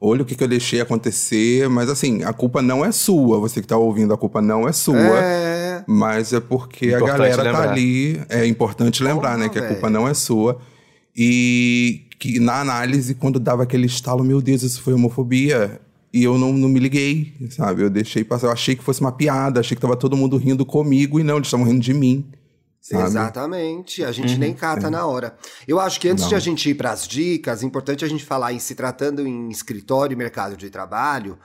[0.00, 3.38] olha o que, que eu deixei acontecer, mas assim, a culpa não é sua.
[3.40, 4.98] Você que tá ouvindo, a culpa não é sua.
[4.98, 5.84] É.
[5.86, 7.64] Mas é porque importante a galera tá lembrar.
[7.64, 8.20] tá ali.
[8.28, 9.48] É importante lembrar, né?
[9.48, 10.58] Que a culpa não é sua.
[11.16, 15.80] E que na análise, quando dava aquele estalo, meu Deus, isso foi homofobia.
[16.12, 17.82] E eu não, não me liguei, sabe?
[17.82, 18.46] Eu deixei passar.
[18.46, 21.36] Eu achei que fosse uma piada, achei que tava todo mundo rindo comigo e não,
[21.36, 22.24] eles estavam rindo de mim.
[22.80, 23.04] Sabe?
[23.04, 24.92] Exatamente, a gente uhum, nem cata sim.
[24.92, 25.36] na hora.
[25.66, 26.30] Eu acho que antes Não.
[26.30, 29.26] de a gente ir para as dicas, é importante a gente falar em se tratando
[29.26, 31.38] em escritório e mercado de trabalho,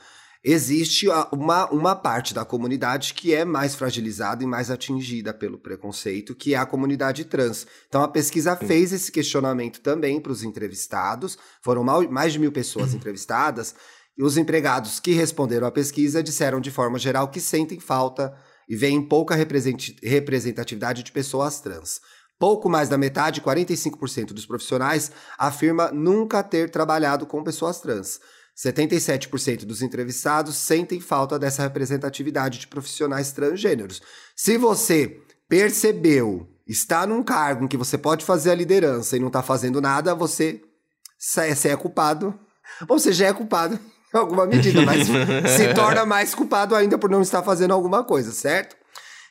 [0.43, 6.36] existe uma, uma parte da comunidade que é mais fragilizada e mais atingida pelo preconceito,
[6.36, 7.65] que é a comunidade trans.
[7.88, 8.67] Então a pesquisa sim.
[8.67, 12.97] fez esse questionamento também para os entrevistados, foram mais de mil pessoas uhum.
[12.97, 13.73] entrevistadas,
[14.17, 18.34] e os empregados que responderam à pesquisa disseram de forma geral que sentem falta
[18.68, 22.01] e vem pouca representatividade de pessoas trans.
[22.39, 28.20] Pouco mais da metade, 45% dos profissionais, afirma nunca ter trabalhado com pessoas trans.
[28.55, 34.01] 77% dos entrevistados sentem falta dessa representatividade de profissionais transgêneros.
[34.36, 39.30] Se você percebeu está num cargo em que você pode fazer a liderança e não
[39.30, 40.61] tá fazendo nada, você,
[41.18, 42.38] você é culpado.
[42.88, 43.80] Ou você já é culpado
[44.14, 45.07] alguma medida, mas
[45.55, 48.76] se torna mais culpado ainda por não estar fazendo alguma coisa, certo?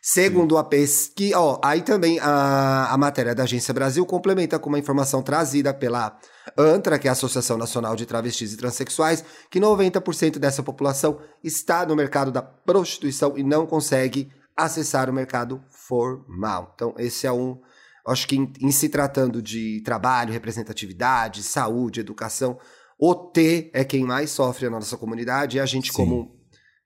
[0.04, 4.78] Segundo a pesquisa, ó, aí também a, a matéria da Agência Brasil complementa com uma
[4.78, 6.18] informação trazida pela
[6.58, 11.86] ANTRA, que é a Associação Nacional de Travestis e Transsexuais, que 90% dessa população está
[11.86, 16.72] no mercado da prostituição e não consegue acessar o mercado formal.
[16.74, 17.60] Então, esse é um.
[18.04, 22.58] Acho que em, em se tratando de trabalho, representatividade, saúde, educação,
[23.04, 25.96] o T é quem mais sofre na nossa comunidade e a gente, Sim.
[25.96, 26.36] como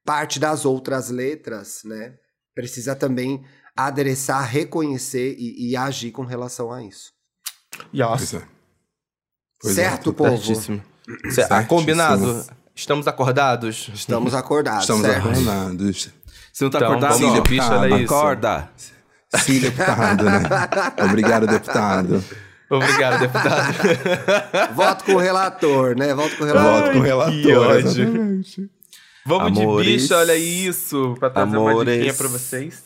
[0.03, 2.15] parte das outras letras, né?
[2.55, 3.45] precisa também
[3.77, 7.13] adereçar, reconhecer e, e agir com relação a isso.
[7.93, 8.49] Nossa.
[9.61, 9.91] Pois é.
[9.91, 10.39] certo, é, povo?
[10.39, 10.83] Certíssimo.
[11.69, 12.47] Combinado?
[12.75, 13.91] Estamos acordados?
[13.93, 14.81] Estamos acordados.
[14.85, 15.29] Estamos certo?
[15.29, 16.11] acordados.
[16.51, 18.15] Se não tá então, acordado, olha isso.
[18.15, 18.71] Acorda.
[19.37, 20.41] Sim, deputado, né?
[21.05, 22.25] Obrigado, deputado.
[22.69, 24.75] Obrigado, deputado.
[24.75, 26.15] Voto com o relator, né?
[26.15, 26.81] Voto com o relator.
[26.81, 27.43] Voto com o relator.
[27.43, 28.45] Que ódio.
[29.25, 32.85] Vamos Amores, de bicho, olha isso, pra trazer amores, uma diquinha pra vocês.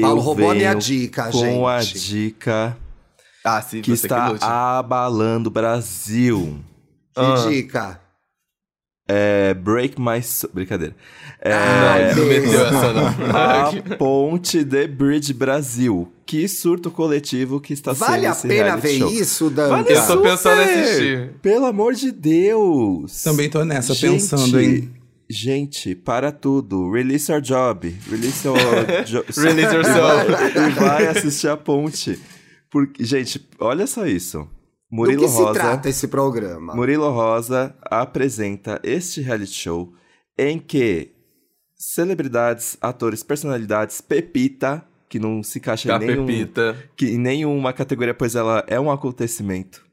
[0.00, 1.54] Paulo roubou a minha dica, com gente.
[1.56, 2.76] Com a dica
[3.44, 6.62] ah, sim, que está que abalando o Brasil.
[7.14, 7.46] Que ah.
[7.48, 8.00] dica?
[9.12, 10.52] É, break My Soul.
[10.54, 10.94] Brincadeira.
[11.42, 13.06] É, ah, não, meteu essa não.
[13.08, 16.12] a Ponte The Bridge Brasil.
[16.24, 19.10] Que surto coletivo que está vale sendo Vale a pena ver show.
[19.10, 19.68] isso, Dan?
[19.68, 21.30] Vale Eu tô pensando em assistir.
[21.42, 23.22] Pelo amor de Deus.
[23.24, 24.92] Também tô nessa, Gente, pensando em
[25.28, 26.90] Gente, para tudo.
[26.92, 27.96] Release your job.
[28.08, 28.56] Release your
[29.06, 30.30] jo Release yourself.
[30.56, 32.18] e vai assistir a ponte.
[32.70, 34.48] Porque, gente, olha só isso.
[34.90, 35.52] Murilo Do que Rosa.
[35.54, 36.74] se trata esse programa?
[36.74, 39.94] Murilo Rosa apresenta este reality show
[40.36, 41.12] em que
[41.76, 46.76] celebridades, atores, personalidades, Pepita, que não se encaixa em, nenhum, Pepita.
[46.96, 49.84] que em nenhuma categoria, pois ela é um acontecimento.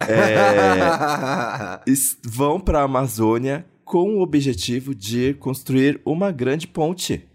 [0.00, 1.80] É,
[2.24, 7.28] vão para a Amazônia com o objetivo de construir uma grande ponte.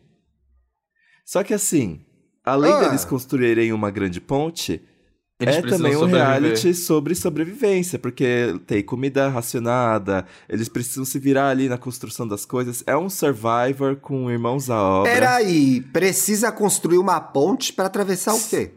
[1.25, 2.05] Só que assim,
[2.43, 2.79] além ah.
[2.79, 4.81] deles construírem uma grande ponte,
[5.39, 6.27] eles é também um sobreviver.
[6.27, 12.45] reality sobre sobrevivência, porque tem comida racionada, eles precisam se virar ali na construção das
[12.45, 12.83] coisas.
[12.87, 15.11] É um Survivor com irmãos à obra.
[15.11, 18.71] Peraí, precisa construir uma ponte para atravessar o quê?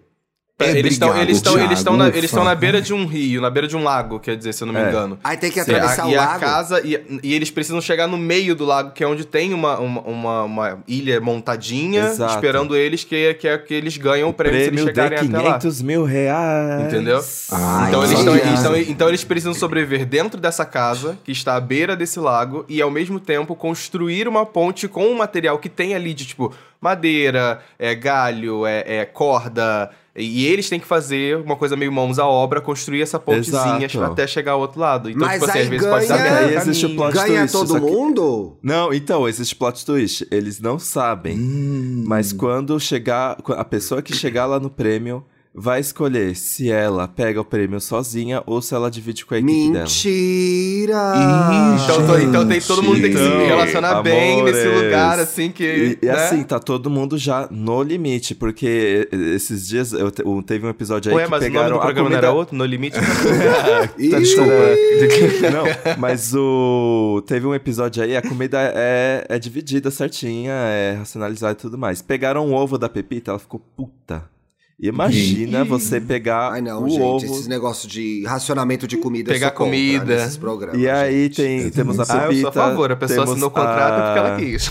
[0.60, 3.40] É eles estão eles estão eles estão na, eles estão na beira de um rio,
[3.40, 4.88] na beira de um lago, quer dizer, se eu não me é.
[4.88, 5.16] engano.
[5.22, 6.32] Aí tem que atravessar Sim, o e lago.
[6.32, 9.24] E a casa e, e, eles precisam chegar no meio do lago, que é onde
[9.24, 12.34] tem uma, uma, uma, uma ilha montadinha Exato.
[12.34, 15.28] esperando eles que que, é, que eles ganham o prêmio, prêmio se eles chegarem de
[15.28, 16.86] 500 mil reais.
[16.86, 17.24] Entendeu?
[17.52, 21.60] Ah, então eles estão então, então eles precisam sobreviver dentro dessa casa que está à
[21.60, 25.94] beira desse lago e ao mesmo tempo construir uma ponte com um material que tem
[25.94, 31.56] ali de tipo madeira, é galho, é, é corda, e eles têm que fazer uma
[31.56, 34.12] coisa meio mãos à obra, construir essa pontezinha Exato.
[34.12, 35.08] até chegar ao outro lado.
[35.08, 37.40] Então, Mas tipo assim, aí às vezes ganha, pode dar aí existe o plot ganha
[37.46, 37.52] twist.
[37.52, 38.56] todo mundo?
[38.62, 40.26] Não, então, existe plot twist.
[40.30, 41.38] Eles não sabem.
[41.38, 42.04] Hum.
[42.06, 43.38] Mas quando chegar.
[43.56, 45.24] A pessoa que chegar lá no prêmio
[45.58, 49.52] vai escolher se ela pega o prêmio sozinha ou se ela divide com a equipe
[49.52, 50.92] Mentira.
[50.92, 51.72] dela.
[51.72, 51.94] Mentira!
[51.98, 54.12] Então, então tem, todo mundo tem que se relacionar amores.
[54.12, 55.98] bem nesse lugar, assim, que...
[56.00, 56.12] E, né?
[56.12, 61.10] assim, tá todo mundo já no limite, porque esses dias eu, eu teve um episódio
[61.10, 62.22] aí Ué, que mas pegaram o nome do programa comida...
[62.22, 62.56] não era outro?
[62.56, 62.96] No Limite?
[64.10, 64.52] tá, desculpa.
[65.52, 67.22] não, mas o...
[67.26, 72.00] Teve um episódio aí, a comida é, é dividida certinha, é racionalizada e tudo mais.
[72.00, 74.37] Pegaram um ovo da Pepita, ela ficou puta.
[74.80, 77.24] Imagina você pegar Ai, não, o gente, ovo...
[77.24, 80.04] esses negócios de racionamento de comida Pegar comida.
[80.04, 80.80] nesses programas.
[80.80, 82.28] E aí tem, temos a Pepita...
[82.28, 84.02] Ah, eu sou a favor, a pessoa assinou o contrato a...
[84.04, 84.70] porque ela quis.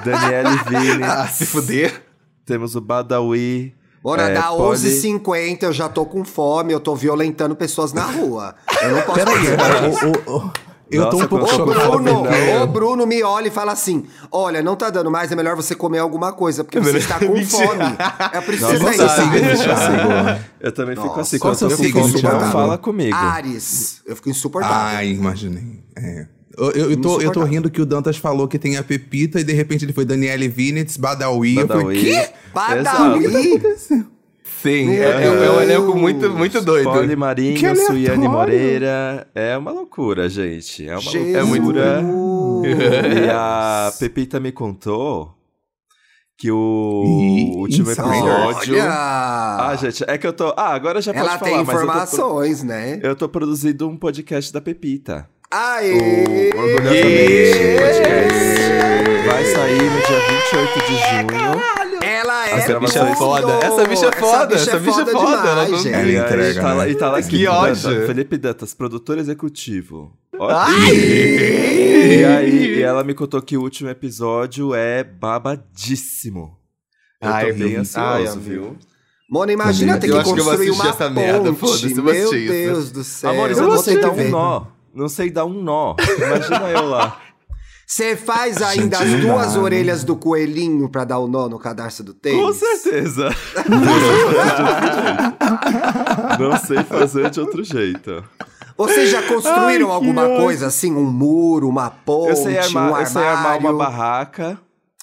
[0.02, 1.02] Daniele Vini.
[1.02, 2.02] ah, se fuder.
[2.46, 3.74] Temos o Badawi.
[4.02, 4.80] Bora, é, dá pode...
[4.80, 8.54] 11h50, eu já tô com fome, eu tô violentando pessoas na rua.
[8.82, 9.36] Eu não posso Peraí,
[10.26, 10.52] o, o,
[10.90, 11.98] eu Nossa, tô um pouco chocado.
[11.98, 12.22] Bruno,
[12.62, 15.74] o Bruno me olha e fala assim: Olha, não tá dando mais, é melhor você
[15.74, 17.96] comer alguma coisa, porque você está com fome.
[18.32, 19.70] É preciso Nossa, isso.
[19.70, 23.14] Assim, eu também Nossa, fico assim, quando eu fico com fome, fala comigo.
[23.14, 24.98] Ares, eu fico insuportável.
[24.98, 25.82] Ah, imaginei.
[25.96, 26.26] É.
[26.56, 29.38] Eu, eu, eu, tô, eu tô rindo que o Dantas falou que tem a Pepita
[29.38, 31.54] e de repente ele foi Daniele Vinitz, Badawi.
[31.54, 31.80] Badawi.
[31.80, 32.30] Eu falei, quê?
[32.52, 33.62] Badawi?
[34.58, 34.62] O tá?
[34.62, 36.90] Sim, é, é, um elenco muito, muito doido.
[36.90, 39.26] Poli Marinho, Suiane Moreira.
[39.34, 40.88] É uma loucura, gente.
[40.88, 41.48] É uma Jesus.
[41.48, 42.02] loucura.
[42.66, 45.34] e a Pepita me contou
[46.36, 48.74] que o Ih, último episódio.
[48.74, 48.88] Olha!
[48.88, 50.54] Ah, gente, é que eu tô.
[50.56, 52.72] Ah, agora já Ela pode falar, tem informações, eu tô...
[52.72, 53.00] né?
[53.02, 55.28] Eu tô produzindo um podcast da Pepita.
[55.50, 56.50] Aê!
[56.54, 58.38] O Orgulhosamente Podcast.
[59.26, 61.87] Vai sair no dia 28 de junho.
[62.50, 63.52] É essa bicha é foda.
[63.54, 64.54] Essa bicha é foda.
[64.54, 65.36] Essa bicha é foda.
[65.36, 65.88] demais, Ela- gente.
[65.94, 66.90] Ela E entrega, tá lá, né?
[66.90, 68.06] e tá lá Que ódio.
[68.06, 70.12] Felipe Dantas, produtor executivo.
[70.38, 76.56] Ó, E aí, e ela me contou que o último episódio é babadíssimo.
[77.20, 78.76] Eu Ai, tô bem eu- ansioso, ai, viu?
[79.30, 81.58] Mona, imagina ter Eu que acho que eu vou construir assistir uma essa merda, ponte.
[81.60, 82.52] foda-se, eu vou Meu isso.
[82.52, 83.30] Deus do céu.
[83.30, 84.62] Amores, eu Vou não sei ter dar um nó.
[84.94, 85.96] Não sei dar um nó.
[86.16, 87.20] Imagina eu lá.
[87.90, 91.58] Você faz ainda Gente, as duas dá, orelhas do coelhinho pra dar o nó no
[91.58, 92.38] cadarço do tênis?
[92.38, 93.30] Com certeza.
[96.38, 98.22] não sei fazer de outro jeito.
[98.76, 100.36] Vocês já construíram Ai, alguma ódio.
[100.36, 100.92] coisa assim?
[100.94, 103.02] Um muro, uma ponte, Eu sei um armar, armário?
[103.06, 104.58] eu sei armar uma barraca.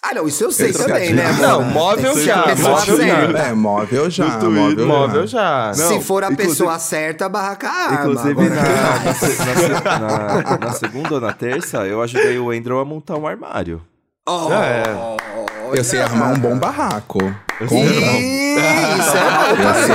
[0.07, 2.69] Ah, não, isso eu sei Esse também, né, Não, móvel que já, ser a pessoa
[2.79, 3.03] móvel já.
[3.15, 3.37] certa.
[3.39, 4.25] É, móvel já.
[4.39, 5.73] Móvel, Móvel já.
[5.73, 7.99] Se Não, for a pessoa certa, a barraca arma.
[8.01, 9.37] Inclusive, na, na, na se-
[10.53, 13.81] na- na segunda ou na terça, eu ajudei o Andrew a montar um armário.
[14.27, 14.83] Oh, É.
[15.73, 17.17] Eu sei armar um bom barraco.
[17.59, 17.63] É.
[17.63, 17.85] Eu sei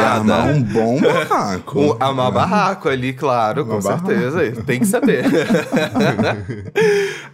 [0.01, 0.35] Nada.
[0.35, 1.81] armar um bom barraco.
[1.81, 4.41] Um, amar barraco ali, claro, com certeza.
[4.67, 5.25] Tem que saber.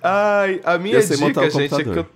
[0.02, 2.06] Ai, a minha dica, gente, é que eu.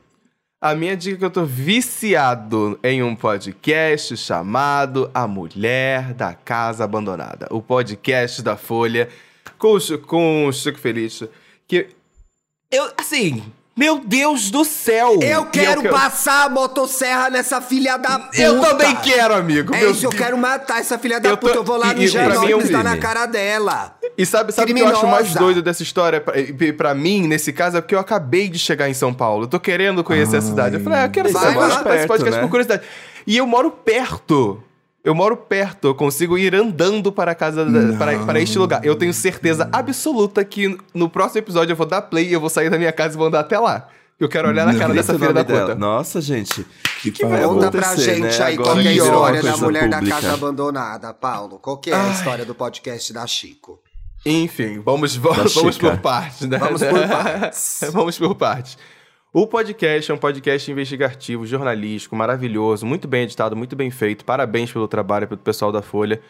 [0.60, 6.34] A minha dica é que eu tô viciado em um podcast chamado A Mulher da
[6.34, 7.46] Casa Abandonada.
[7.50, 9.08] O podcast da Folha
[9.58, 11.22] com o, Chi- com o Chico Feliz.
[11.66, 11.88] Que.
[12.70, 13.42] Eu, assim.
[13.74, 15.18] Meu Deus do céu!
[15.22, 18.36] Eu quero que eu- passar a motosserra nessa filha da puta.
[18.42, 19.74] Eu também quero, amigo.
[19.74, 21.58] É Meu isso, eu quero matar essa filha da Eu tô- puta.
[21.60, 23.96] Eu vou lá no e mim é um Gianópolis, tá na cara dela.
[24.20, 26.20] E sabe, sabe o que eu acho mais doido dessa história?
[26.20, 26.34] Pra,
[26.76, 29.44] pra mim, nesse caso, é porque eu acabei de chegar em São Paulo.
[29.44, 30.74] Eu tô querendo conhecer a cidade.
[30.76, 31.68] Eu falei, ah, eu quero saber lá.
[31.68, 32.42] mais perto, esse podcast né?
[32.42, 32.82] por curiosidade.
[33.26, 34.62] E eu moro perto.
[35.02, 38.84] Eu moro perto, eu consigo ir andando para a casa da- para, para este lugar.
[38.84, 42.50] Eu tenho certeza absoluta que no próximo episódio eu vou dar play e eu vou
[42.50, 43.88] sair da minha casa e vou andar até lá.
[44.18, 45.58] Eu quero olhar na cara dessa filha da puta.
[45.58, 45.74] dela.
[45.74, 46.66] Nossa, gente.
[47.00, 48.44] Que, que vai Conta Conta pra acontecer, gente né?
[48.44, 50.04] aí Agora qual é a história da mulher pública.
[50.04, 51.58] da casa abandonada, Paulo.
[51.58, 53.80] Qual que é a história do podcast da Chico?
[54.24, 56.58] Enfim, vamos, vamos, vamos por partes, né?
[56.58, 57.80] Vamos por partes.
[57.92, 58.76] vamos por partes.
[59.32, 64.24] O podcast é um podcast investigativo, jornalístico, maravilhoso, muito bem editado, muito bem feito.
[64.24, 66.20] Parabéns pelo trabalho pelo pessoal da Folha.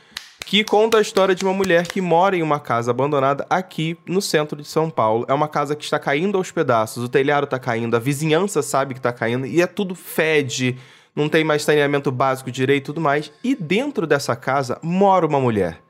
[0.44, 4.20] Que conta a história de uma mulher que mora em uma casa abandonada aqui no
[4.20, 5.24] centro de São Paulo.
[5.28, 8.94] É uma casa que está caindo aos pedaços, o telhado está caindo, a vizinhança sabe
[8.94, 10.76] que está caindo e é tudo fede,
[11.14, 13.32] não tem mais saneamento básico direito e tudo mais.
[13.42, 15.80] E dentro dessa casa mora uma mulher.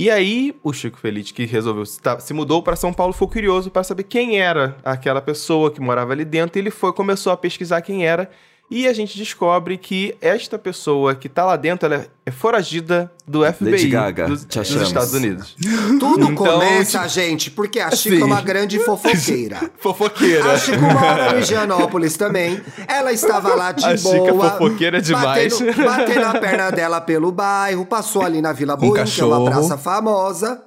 [0.00, 3.84] E aí, o Chico Feliz, que resolveu se, mudou para São Paulo, ficou curioso para
[3.84, 6.58] saber quem era aquela pessoa que morava ali dentro.
[6.58, 8.30] E ele foi, começou a pesquisar quem era.
[8.70, 13.44] E a gente descobre que esta pessoa que tá lá dentro, ela é foragida do
[13.44, 14.70] FBI Lady Gaga, dos, dos.
[14.70, 15.56] Estados Unidos.
[15.98, 18.22] Tudo Então, começa, gente, porque a Chico Assim.
[18.22, 19.70] é uma grande fofoqueira.
[19.78, 20.52] Fofoqueira.
[20.52, 22.60] A Chico mora em Gianópolis também.
[22.86, 24.50] Ela estava lá de A Chica boa.
[24.52, 25.58] fofoqueira demais.
[25.58, 27.84] Batendo, batendo a perna dela pelo bairro.
[27.84, 30.62] Passou ali na Vila Com Boim, que é uma praça famosa.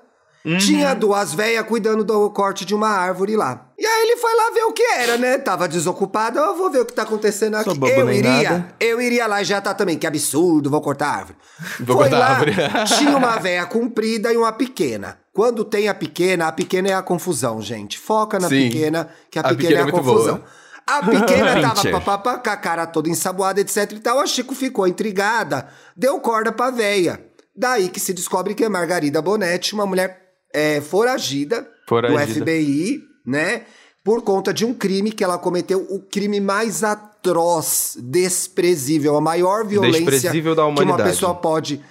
[0.45, 0.57] Uhum.
[0.57, 3.67] Tinha duas velhas cuidando do corte de uma árvore lá.
[3.79, 5.37] E aí ele foi lá ver o que era, né?
[5.37, 6.37] Tava desocupado.
[6.37, 7.69] Eu vou ver o que tá acontecendo aqui.
[7.69, 8.43] Eu iria.
[8.51, 8.75] nada.
[8.79, 9.97] Eu iria lá e já tá também.
[9.97, 11.37] Que absurdo, vou cortar a árvore.
[11.79, 12.53] Vou foi cortar a lá, árvore.
[12.97, 15.17] tinha uma véia comprida e uma pequena.
[15.31, 17.97] Quando tem a pequena, a pequena é a confusão, gente.
[17.97, 18.69] Foca na Sim.
[18.69, 20.35] pequena, que a, A pequena, pequena é é a confusão.
[20.35, 20.45] boa.
[20.85, 24.19] A pequena tava papapá, com a cara toda ensaboada, etc e tal.
[24.19, 27.25] A Chico ficou intrigada, deu corda pra véia.
[27.55, 30.22] Daí que se descobre que é Margarida Bonetti, uma mulher
[30.53, 32.17] é, foragida, Foragida.
[32.39, 33.63] do FBI, né?
[34.03, 39.65] Por conta de um crime que ela cometeu, o crime mais atroz, desprezível, a maior
[39.65, 40.41] violência que
[40.83, 41.81] uma pessoa pode.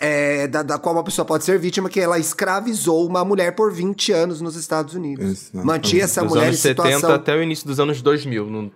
[0.00, 3.72] é, da, da qual uma pessoa pode ser vítima, que ela escravizou uma mulher por
[3.72, 5.24] 20 anos nos Estados Unidos.
[5.24, 5.66] Exatamente.
[5.66, 7.14] Mantinha essa Dos mulher em anos 70 situação.
[7.14, 8.46] até o início dos anos 2000.
[8.50, 8.70] Não-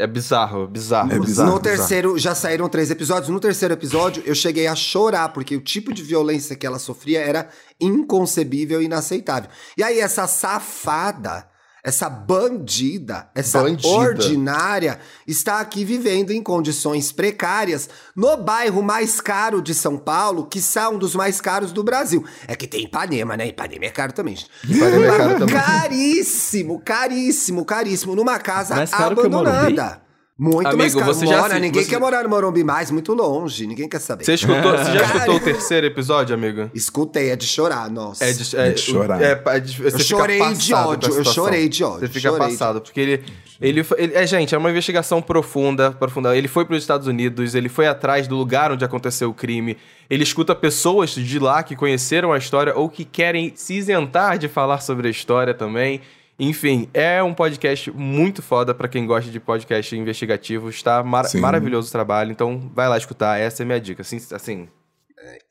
[0.00, 1.12] É bizarro, bizarro.
[1.12, 1.52] É bizarro.
[1.52, 3.28] no terceiro, já saíram três episódios.
[3.28, 7.20] No terceiro episódio, eu cheguei a chorar, porque o tipo de violência que ela sofria
[7.20, 7.48] era
[7.78, 9.50] inconcebível e inaceitável.
[9.76, 11.49] E aí, essa safada,
[11.82, 13.88] essa bandida, essa Bandida.
[13.88, 20.60] ordinária, está aqui vivendo em condições precárias no bairro mais caro de São Paulo, que
[20.60, 22.24] são um dos mais caros do Brasil.
[22.46, 23.48] É que tem Ipanema, né?
[23.48, 24.50] Ipanema é caro também, gente.
[24.68, 25.54] Ipanema é caro também.
[25.54, 28.14] Caríssimo, caríssimo, caríssimo.
[28.14, 30.09] Numa casa Mais abandonada.
[30.42, 31.04] Muito Amigo, mais caro.
[31.04, 33.66] você já Mora, se- ninguém você- quer morar no Morumbi mais, muito longe.
[33.66, 34.24] Ninguém quer saber.
[34.24, 36.70] Você, escutou, você já escutou o terceiro episódio, amigo?
[36.72, 38.24] Escutei, é de chorar, nossa.
[38.24, 39.20] É de, é, de chorar.
[39.20, 42.20] É, é de- você Eu chorei passado de ódio, eu chorei de ódio, Você fica
[42.30, 43.22] chorei de- passado, porque ele,
[43.60, 46.34] ele, ele- É, gente, é uma investigação profunda, profunda.
[46.34, 49.76] Ele foi para os Estados Unidos, ele foi atrás do lugar onde aconteceu o crime.
[50.08, 54.48] Ele escuta pessoas de lá que conheceram a história ou que querem se isentar de
[54.48, 56.00] falar sobre a história também.
[56.40, 60.70] Enfim, é um podcast muito foda para quem gosta de podcast investigativo.
[60.70, 61.38] Está mar Sim.
[61.38, 63.38] maravilhoso o trabalho, então vai lá escutar.
[63.38, 64.00] Essa é a minha dica.
[64.00, 64.66] Assim, assim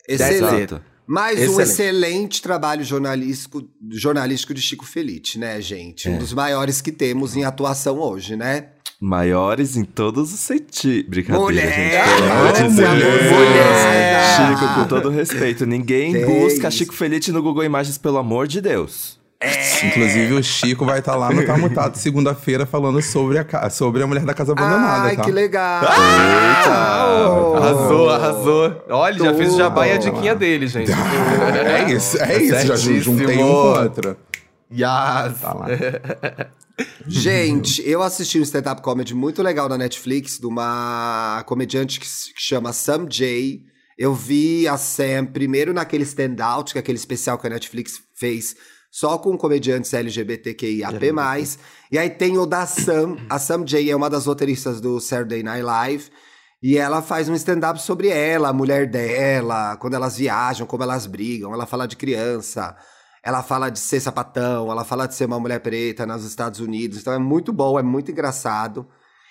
[0.08, 0.82] Excelente.
[1.06, 1.56] Mais excelente.
[1.56, 6.08] um excelente trabalho jornalístico, jornalístico de Chico Felite, né, gente?
[6.08, 6.12] É.
[6.12, 8.70] Um dos maiores que temos em atuação hoje, né?
[9.00, 11.10] Maiores em todos os sentidos.
[11.10, 12.06] Brincadeira, mulher!
[12.58, 12.74] gente.
[12.74, 14.24] Mulher!
[14.36, 16.78] Chico, com todo respeito, ninguém busca isso?
[16.78, 19.19] Chico Felite no Google Imagens, pelo amor de Deus.
[19.42, 19.88] É.
[19.88, 24.04] Inclusive, o Chico vai estar tá lá no Tá Mutado segunda-feira falando sobre a, sobre
[24.04, 25.08] a mulher da casa abandonada.
[25.08, 25.24] Ai, tá?
[25.24, 25.82] que legal!
[25.82, 26.72] Eita!
[27.58, 28.84] Arrasou, arrasou.
[28.90, 29.26] Olha, Tudo.
[29.26, 30.92] já fiz o jabá e a diquinha dele, gente.
[30.92, 32.68] é isso, é isso.
[32.68, 34.18] Já juntei um com outro.
[34.72, 35.40] Yes.
[35.42, 35.68] Tá lá.
[37.06, 42.32] Gente, eu assisti um stand-up comedy muito legal na Netflix de uma comediante que, se
[42.38, 43.64] chama Sam Jay.
[43.98, 48.56] Eu vi a Sam primeiro naquele stand-out, que é aquele especial que a Netflix fez
[48.92, 51.14] só com comediantes LGBTQIAP+.
[51.92, 53.18] E aí tem o da Sam.
[53.30, 56.12] A Sam Jay é uma das roteiristas do Saturday Night Live.
[56.62, 61.06] E ela faz um stand-up sobre ela, a mulher dela, quando elas viajam, como elas
[61.06, 61.54] brigam.
[61.54, 62.76] Ela fala de criança,
[63.24, 67.00] ela fala de ser sapatão, ela fala de ser uma mulher preta nos Estados Unidos.
[67.00, 68.86] Então é muito bom, é muito engraçado.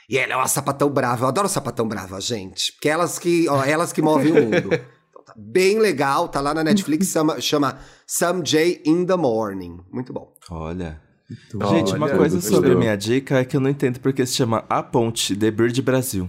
[0.09, 1.25] E ela é uma sapatão brava.
[1.25, 2.73] Eu adoro sapatão brava, gente.
[2.73, 4.71] Porque elas que, ó, elas que movem o mundo.
[5.41, 9.79] Bem legal, tá lá na Netflix, chama, chama Some J in the Morning.
[9.93, 10.33] Muito bom.
[10.51, 11.01] Olha.
[11.71, 14.65] Gente, uma coisa sobre a minha dica é que eu não entendo porque se chama
[14.69, 16.29] A Ponte, The Bird Brasil.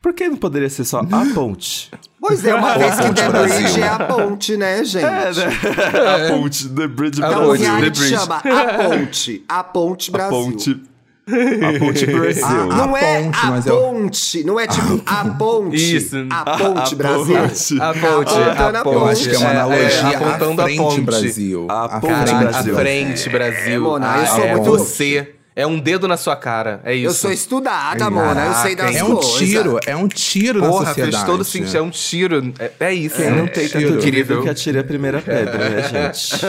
[0.00, 1.90] Por que não poderia ser só a ponte?
[2.18, 5.04] Pois é, uma vez que The Bridge é a ponte, né, gente?
[5.06, 6.26] É, né?
[6.26, 7.38] A ponte, The Bridge Brasil.
[7.38, 10.36] Então, o reality chama A Ponte, A Ponte Brasil.
[10.36, 10.82] A ponte
[11.28, 12.46] a ponte Brasil.
[12.46, 15.96] A, não a é ponte, a é ponte, não é tipo a ponte.
[15.96, 16.16] Isso.
[16.30, 17.36] A ponte a Brasil.
[17.36, 17.80] Ponte.
[17.80, 18.34] A ponte.
[18.34, 18.96] A ponte.
[18.96, 21.66] Eu acho que é uma analogia é, é, apontando a frente Brasil.
[21.68, 22.76] A ponte Brasil.
[22.76, 23.74] A frente Brasil.
[23.74, 24.70] É, Mona, eu sou é muito...
[24.70, 25.35] você.
[25.58, 27.06] É um dedo na sua cara, é isso.
[27.06, 29.38] Eu sou estudada, Mona, eu sei das é um coisas.
[29.38, 31.12] tiro, é um tiro Porra, na sociedade.
[31.16, 32.52] fez todo sentido, é um tiro.
[32.58, 33.22] É, é isso.
[33.22, 35.80] É, não tem tanto incrível que atire a primeira pedra, né,
[36.12, 36.44] gente?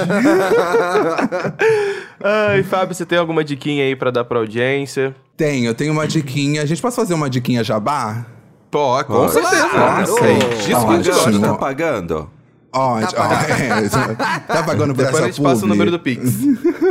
[2.22, 5.16] Ai, Fábio, você tem alguma diquinha aí para dar pra audiência?
[5.38, 6.62] Tenho, eu tenho uma diquinha.
[6.62, 8.26] A gente pode fazer uma diquinha jabá?
[8.70, 9.70] Pô, com certeza.
[9.70, 10.16] Claro.
[10.66, 12.30] Disco de hoje tá pagando?
[12.78, 13.14] Onde?
[13.14, 13.86] Tá, pagando.
[14.12, 16.22] é, tá pagando por Depois essa a gente passa o número do Pix.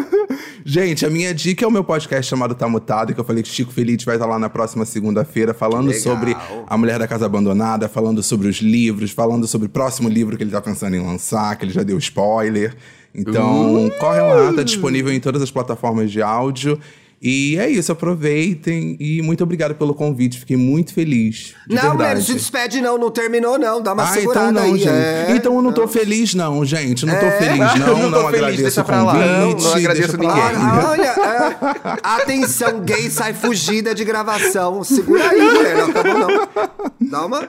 [0.65, 3.49] gente, a minha dica é o meu podcast chamado Tá Mutado, que eu falei que
[3.49, 7.89] Chico Feliz vai estar lá na próxima segunda-feira falando sobre a mulher da casa abandonada,
[7.89, 11.57] falando sobre os livros, falando sobre o próximo livro que ele tá pensando em lançar,
[11.57, 12.75] que ele já deu spoiler.
[13.15, 13.91] Então, uh!
[13.99, 16.79] corre lá, tá disponível em todas as plataformas de áudio.
[17.21, 21.55] E é isso, aproveitem e muito obrigado pelo convite, fiquei muito feliz.
[21.69, 24.79] não, mulher, se despede não, não terminou não, dá uma ah, segurada então não, aí.
[24.79, 24.89] Gente.
[24.89, 25.27] É.
[25.31, 27.39] Então eu não tô feliz não, gente, não tô é.
[27.39, 29.27] feliz não, não, não feliz, agradeço o convite.
[29.27, 30.31] Não, não agradeço ninguém.
[30.31, 31.99] Ah, olha, é.
[32.03, 37.11] atenção, gay sai fugida de gravação, segura aí, não acabou não.
[37.11, 37.49] Dá uma...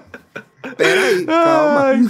[0.76, 1.82] Peraí, calma.
[1.82, 2.02] Ai.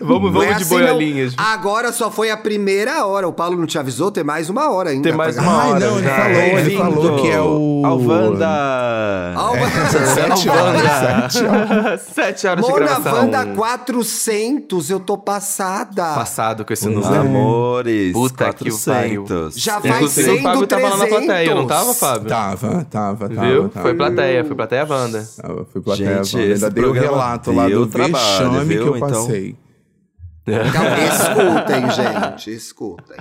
[0.00, 1.36] Vamos, vamos é de assim, boiolinhas.
[1.36, 1.44] Não.
[1.44, 3.26] Agora só foi a primeira hora.
[3.28, 4.10] O Paulo não te avisou?
[4.10, 5.08] Tem mais uma hora ainda.
[5.08, 5.74] Tem mais uma hora.
[5.74, 7.82] Ai, não, ele falou, é ele falou que é o...
[7.84, 9.34] Alvanda.
[9.36, 9.88] Alvanda.
[10.14, 12.02] Sete horas.
[12.02, 13.14] Sete horas de gravação.
[13.14, 16.14] Wanda 400, eu tô passada.
[16.14, 17.20] Passado com esse Os número.
[17.20, 19.54] amores, Puta 400.
[19.54, 22.28] Que Já faz Inclusive, 100 o Fábio tava lá na plateia, não tava, Fábio?
[22.28, 23.46] Tava, tava, tava.
[23.46, 23.68] Viu?
[23.68, 23.82] Tava.
[23.82, 25.28] Foi plateia, foi plateia Wanda.
[25.72, 26.54] Foi plateia Gente, Wanda.
[26.54, 28.82] Ainda dei o relato lá do trabalho, vexame viu?
[28.82, 29.08] que eu então...
[29.08, 29.56] passei.
[30.48, 33.18] Então, escutem, gente, escutem.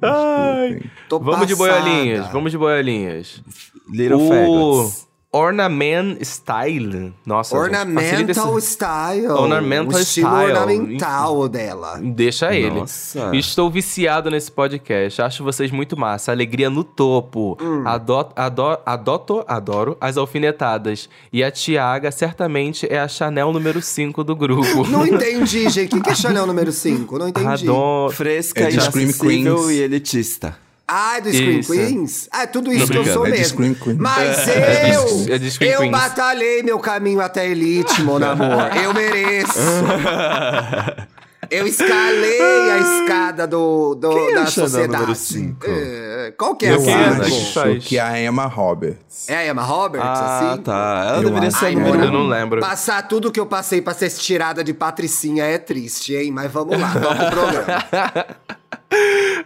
[0.00, 0.80] Ai,
[1.10, 3.42] vamos de boiolinhas, vamos de boiolinhas.
[3.90, 4.28] Little o...
[4.28, 5.05] Faggots.
[5.36, 7.12] Ornament Style.
[7.26, 9.26] Nossa, Ornamental gente, Style.
[9.28, 10.52] Ornamental o estilo Style.
[10.52, 12.00] ornamental dela.
[12.02, 12.80] Deixa ele.
[12.80, 13.30] Nossa.
[13.36, 15.20] Estou viciado nesse podcast.
[15.20, 16.32] Acho vocês muito massa.
[16.32, 17.58] Alegria no topo.
[17.60, 17.86] Hum.
[17.86, 21.08] Adot, ador, adoto, adoro as alfinetadas.
[21.30, 24.88] E a Tiaga certamente é a Chanel número 5 do grupo.
[24.88, 25.96] Não entendi, gente.
[25.96, 27.18] O que é Chanel número 5?
[27.18, 27.68] Não entendi.
[27.68, 28.14] Adoro.
[28.14, 30.65] Fresca é e acessível e elitista.
[30.88, 31.72] Ah, é do Scream isso.
[31.72, 32.28] Queens?
[32.30, 33.76] Ah, é tudo isso que eu sou é mesmo.
[33.98, 38.76] Mas é, eu, é de, eu batalhei meu caminho até a elite, meu amor.
[38.76, 39.58] Eu mereço.
[41.50, 45.56] Eu escalei a escada do, do Quem da sociedade.
[45.64, 49.28] É, qual que é eu a acho que é a Emma Roberts.
[49.28, 50.62] É a Emma Roberts, ah, assim?
[50.62, 51.04] tá.
[51.08, 52.60] Ela eu deveria ser a número Eu não lembro.
[52.60, 56.32] Passar tudo que eu passei pra ser tirada de patricinha é triste, hein?
[56.32, 58.56] Mas vamos lá, toca o programa.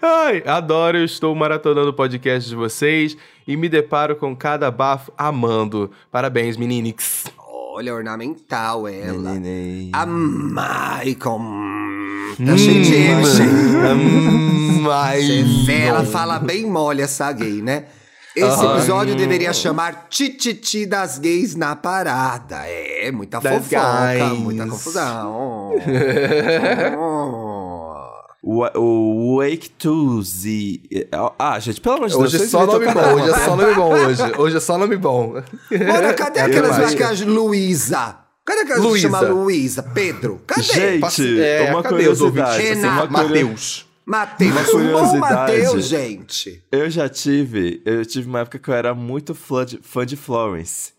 [0.02, 5.12] Ai, adoro, eu estou maratonando o podcast de vocês e me deparo com cada bafo
[5.16, 5.90] amando.
[6.10, 7.24] Parabéns, meninix.
[7.72, 9.34] Olha, ornamental ela.
[9.34, 9.90] Nenê.
[9.92, 11.40] A Maicon.
[12.44, 13.22] Tá cheio de M.
[13.24, 17.84] Hum, Você vê, ela fala bem mole essa gay, né?
[18.34, 22.60] Esse episódio deveria chamar Tititi das gays na parada.
[22.64, 24.38] É, muita Das fofoca, gays.
[24.38, 25.72] muita confusão.
[28.42, 30.80] O, Wake Tuesday.
[31.38, 32.34] Ah, gente, pelo amor de Deus.
[32.34, 34.22] Hoje é só nome bom, hoje é só nome bom hoje.
[34.38, 35.32] Hoje é só nome bom.
[35.34, 36.92] Mano, cadê aquelas mais.
[36.92, 38.16] maquiagens Luísa?
[38.44, 39.08] Cadê aquelas que Luísa.
[39.08, 39.82] chama Luísa?
[39.82, 40.40] Pedro?
[40.46, 40.62] Cadê?
[40.62, 42.62] Gente, Passe- é, uma cadê os curiosidade.
[42.62, 43.86] Renato, Mateus.
[44.06, 44.50] Mateus.
[44.52, 45.20] Uma Bom curiosidade.
[45.20, 46.64] Mateus, gente.
[46.72, 50.16] Eu já tive, eu tive uma época que eu era muito fã de, fã de
[50.16, 50.92] Florence.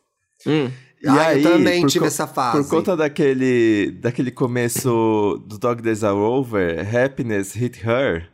[0.45, 0.69] Hum.
[1.03, 2.57] E Ah, eu aí, também por tive essa fase.
[2.63, 8.29] Por conta daquele, daquele começo do Dog Days Are Over, Happiness Hit Her,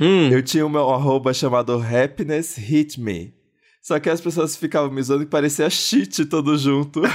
[0.00, 0.28] Hum.
[0.30, 3.32] eu tinha o meu arroba chamado Happiness Hit Me.
[3.80, 7.02] Só que as pessoas ficavam me zoando que parecia cheat todo junto.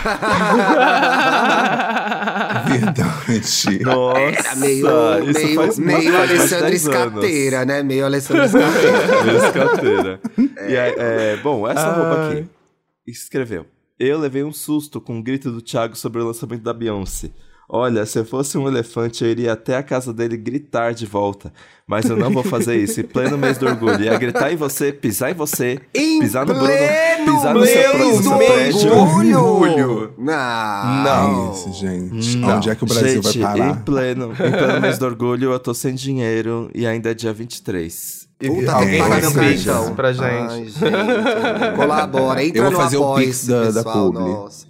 [2.68, 3.80] Verdade.
[3.84, 6.72] Nossa, Era meio, isso meio, faz, meio 10 anos.
[6.74, 7.84] Escateira, né?
[7.84, 9.24] Meio Alessandro Escateira.
[9.24, 10.20] Meio escateira.
[10.70, 12.40] E aí, é, bom, essa roupa Ai.
[12.40, 12.48] aqui
[13.08, 13.66] escreveu.
[14.00, 17.32] Eu levei um susto com o grito do Thiago sobre o lançamento da Beyoncé.
[17.70, 21.52] Olha, se eu fosse um elefante, eu iria até a casa dele gritar de volta.
[21.86, 23.02] Mas eu não vou fazer isso.
[23.02, 24.02] Em pleno mês do orgulho.
[24.02, 26.70] Ia gritar em você, pisar em você, Em pisar no Bruno,
[27.26, 28.94] pisar no seu, no seu prédio.
[28.94, 30.14] orgulho.
[30.18, 31.04] Não.
[31.04, 31.52] Não.
[31.52, 32.38] Isso, gente.
[32.38, 32.56] Não.
[32.56, 33.70] Onde é que o Brasil Gente, vai parar?
[33.72, 37.34] Em pleno, em pleno mês do orgulho, eu tô sem dinheiro e ainda é dia
[37.34, 38.27] 23.
[38.40, 39.96] Puta, tem que pagar faz meu cartão.
[39.96, 40.24] pra gente.
[40.24, 41.76] Ai, gente.
[41.76, 42.44] Colabora.
[42.44, 44.20] Entra Eu vou no fazer o pix da- da pessoal, publi.
[44.30, 44.68] nossa.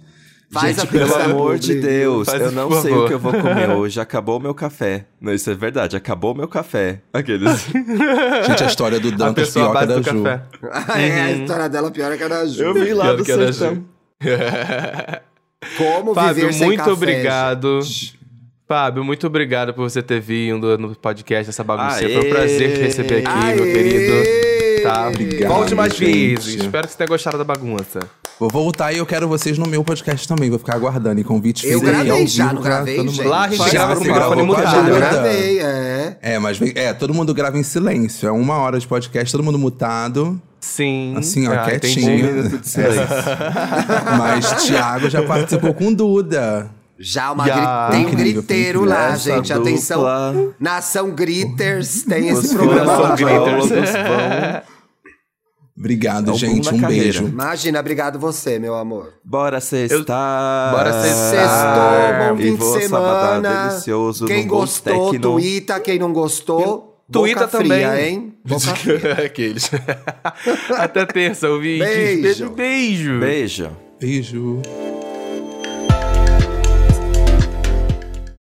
[0.50, 1.74] Faz Gente, a pelo amor de.
[1.74, 3.04] Deus, Faz, eu não sei favor.
[3.04, 4.00] o que eu vou comer hoje.
[4.00, 5.04] Acabou o meu café.
[5.20, 5.94] Não, isso é verdade.
[5.94, 7.02] Acabou o meu café.
[7.12, 7.66] Aqueles.
[8.48, 10.22] Gente, a história do Dantas pior que a da Ju.
[10.22, 10.42] café.
[10.98, 12.62] é, a história dela pior é que a da Ju.
[12.64, 13.84] eu vim lá Pior do sertão.
[15.76, 17.82] Como Fábio, viver sem muito café, obrigado.
[17.82, 18.17] gente.
[18.68, 22.00] Fábio, muito obrigado por você ter vindo no podcast, essa bagunça.
[22.00, 23.72] Foi um prazer te receber aqui, meu Aê!
[23.72, 24.82] querido.
[24.82, 25.08] Tá?
[25.08, 26.46] Obrigado, Volte mais vezes.
[26.62, 27.98] Espero que você tenha gostado da bagunça.
[28.38, 30.50] Vou voltar e eu quero vocês no meu podcast também.
[30.50, 31.18] Vou ficar aguardando.
[31.18, 33.10] E convite Eu feito aí gravei ao já, vivo não pra gravei, mundo.
[33.10, 33.26] gente?
[33.26, 34.96] Lá a gente grava com você microfone mutado, Já né?
[34.98, 36.18] gravei, é.
[36.22, 38.28] É, mas é, todo mundo grava em silêncio.
[38.28, 40.40] É uma hora de podcast, todo mundo mutado.
[40.60, 41.14] Sim.
[41.16, 41.94] Assim, ó, Ah, entendi.
[42.00, 42.48] quietinho.
[42.60, 43.02] De silêncio.
[44.18, 46.70] Mas Thiago já participou com Duda.
[47.00, 47.88] Já uma Já.
[47.90, 49.52] gri- tem um griteiro lá, gente.
[49.52, 49.98] Atenção.
[49.98, 50.54] dupla.
[50.58, 53.14] Nação Gritters tem esse Os programa lá.
[53.14, 53.92] Gritters.
[55.76, 56.68] Obrigado, gente.
[56.68, 57.20] Um na beijo.
[57.20, 57.32] carreira.
[57.32, 59.12] Imagina, obrigado você, meu amor.
[59.24, 60.72] Bora sextar.
[60.74, 63.68] Bora Sextou, bom E fim de semana.
[63.68, 65.32] delicioso Quem bom gostou, tecno.
[65.34, 65.78] tuita.
[65.78, 68.08] Quem não gostou, Tuita fria, também.
[68.08, 68.34] hein?
[68.44, 68.66] Boca.
[69.24, 69.70] Aqueles.
[70.76, 71.86] Até terça, ouvintes.
[71.86, 72.22] Beijo.
[72.22, 73.18] Beijo, beijo.
[73.20, 73.70] Beijo.
[74.00, 74.97] Beijo.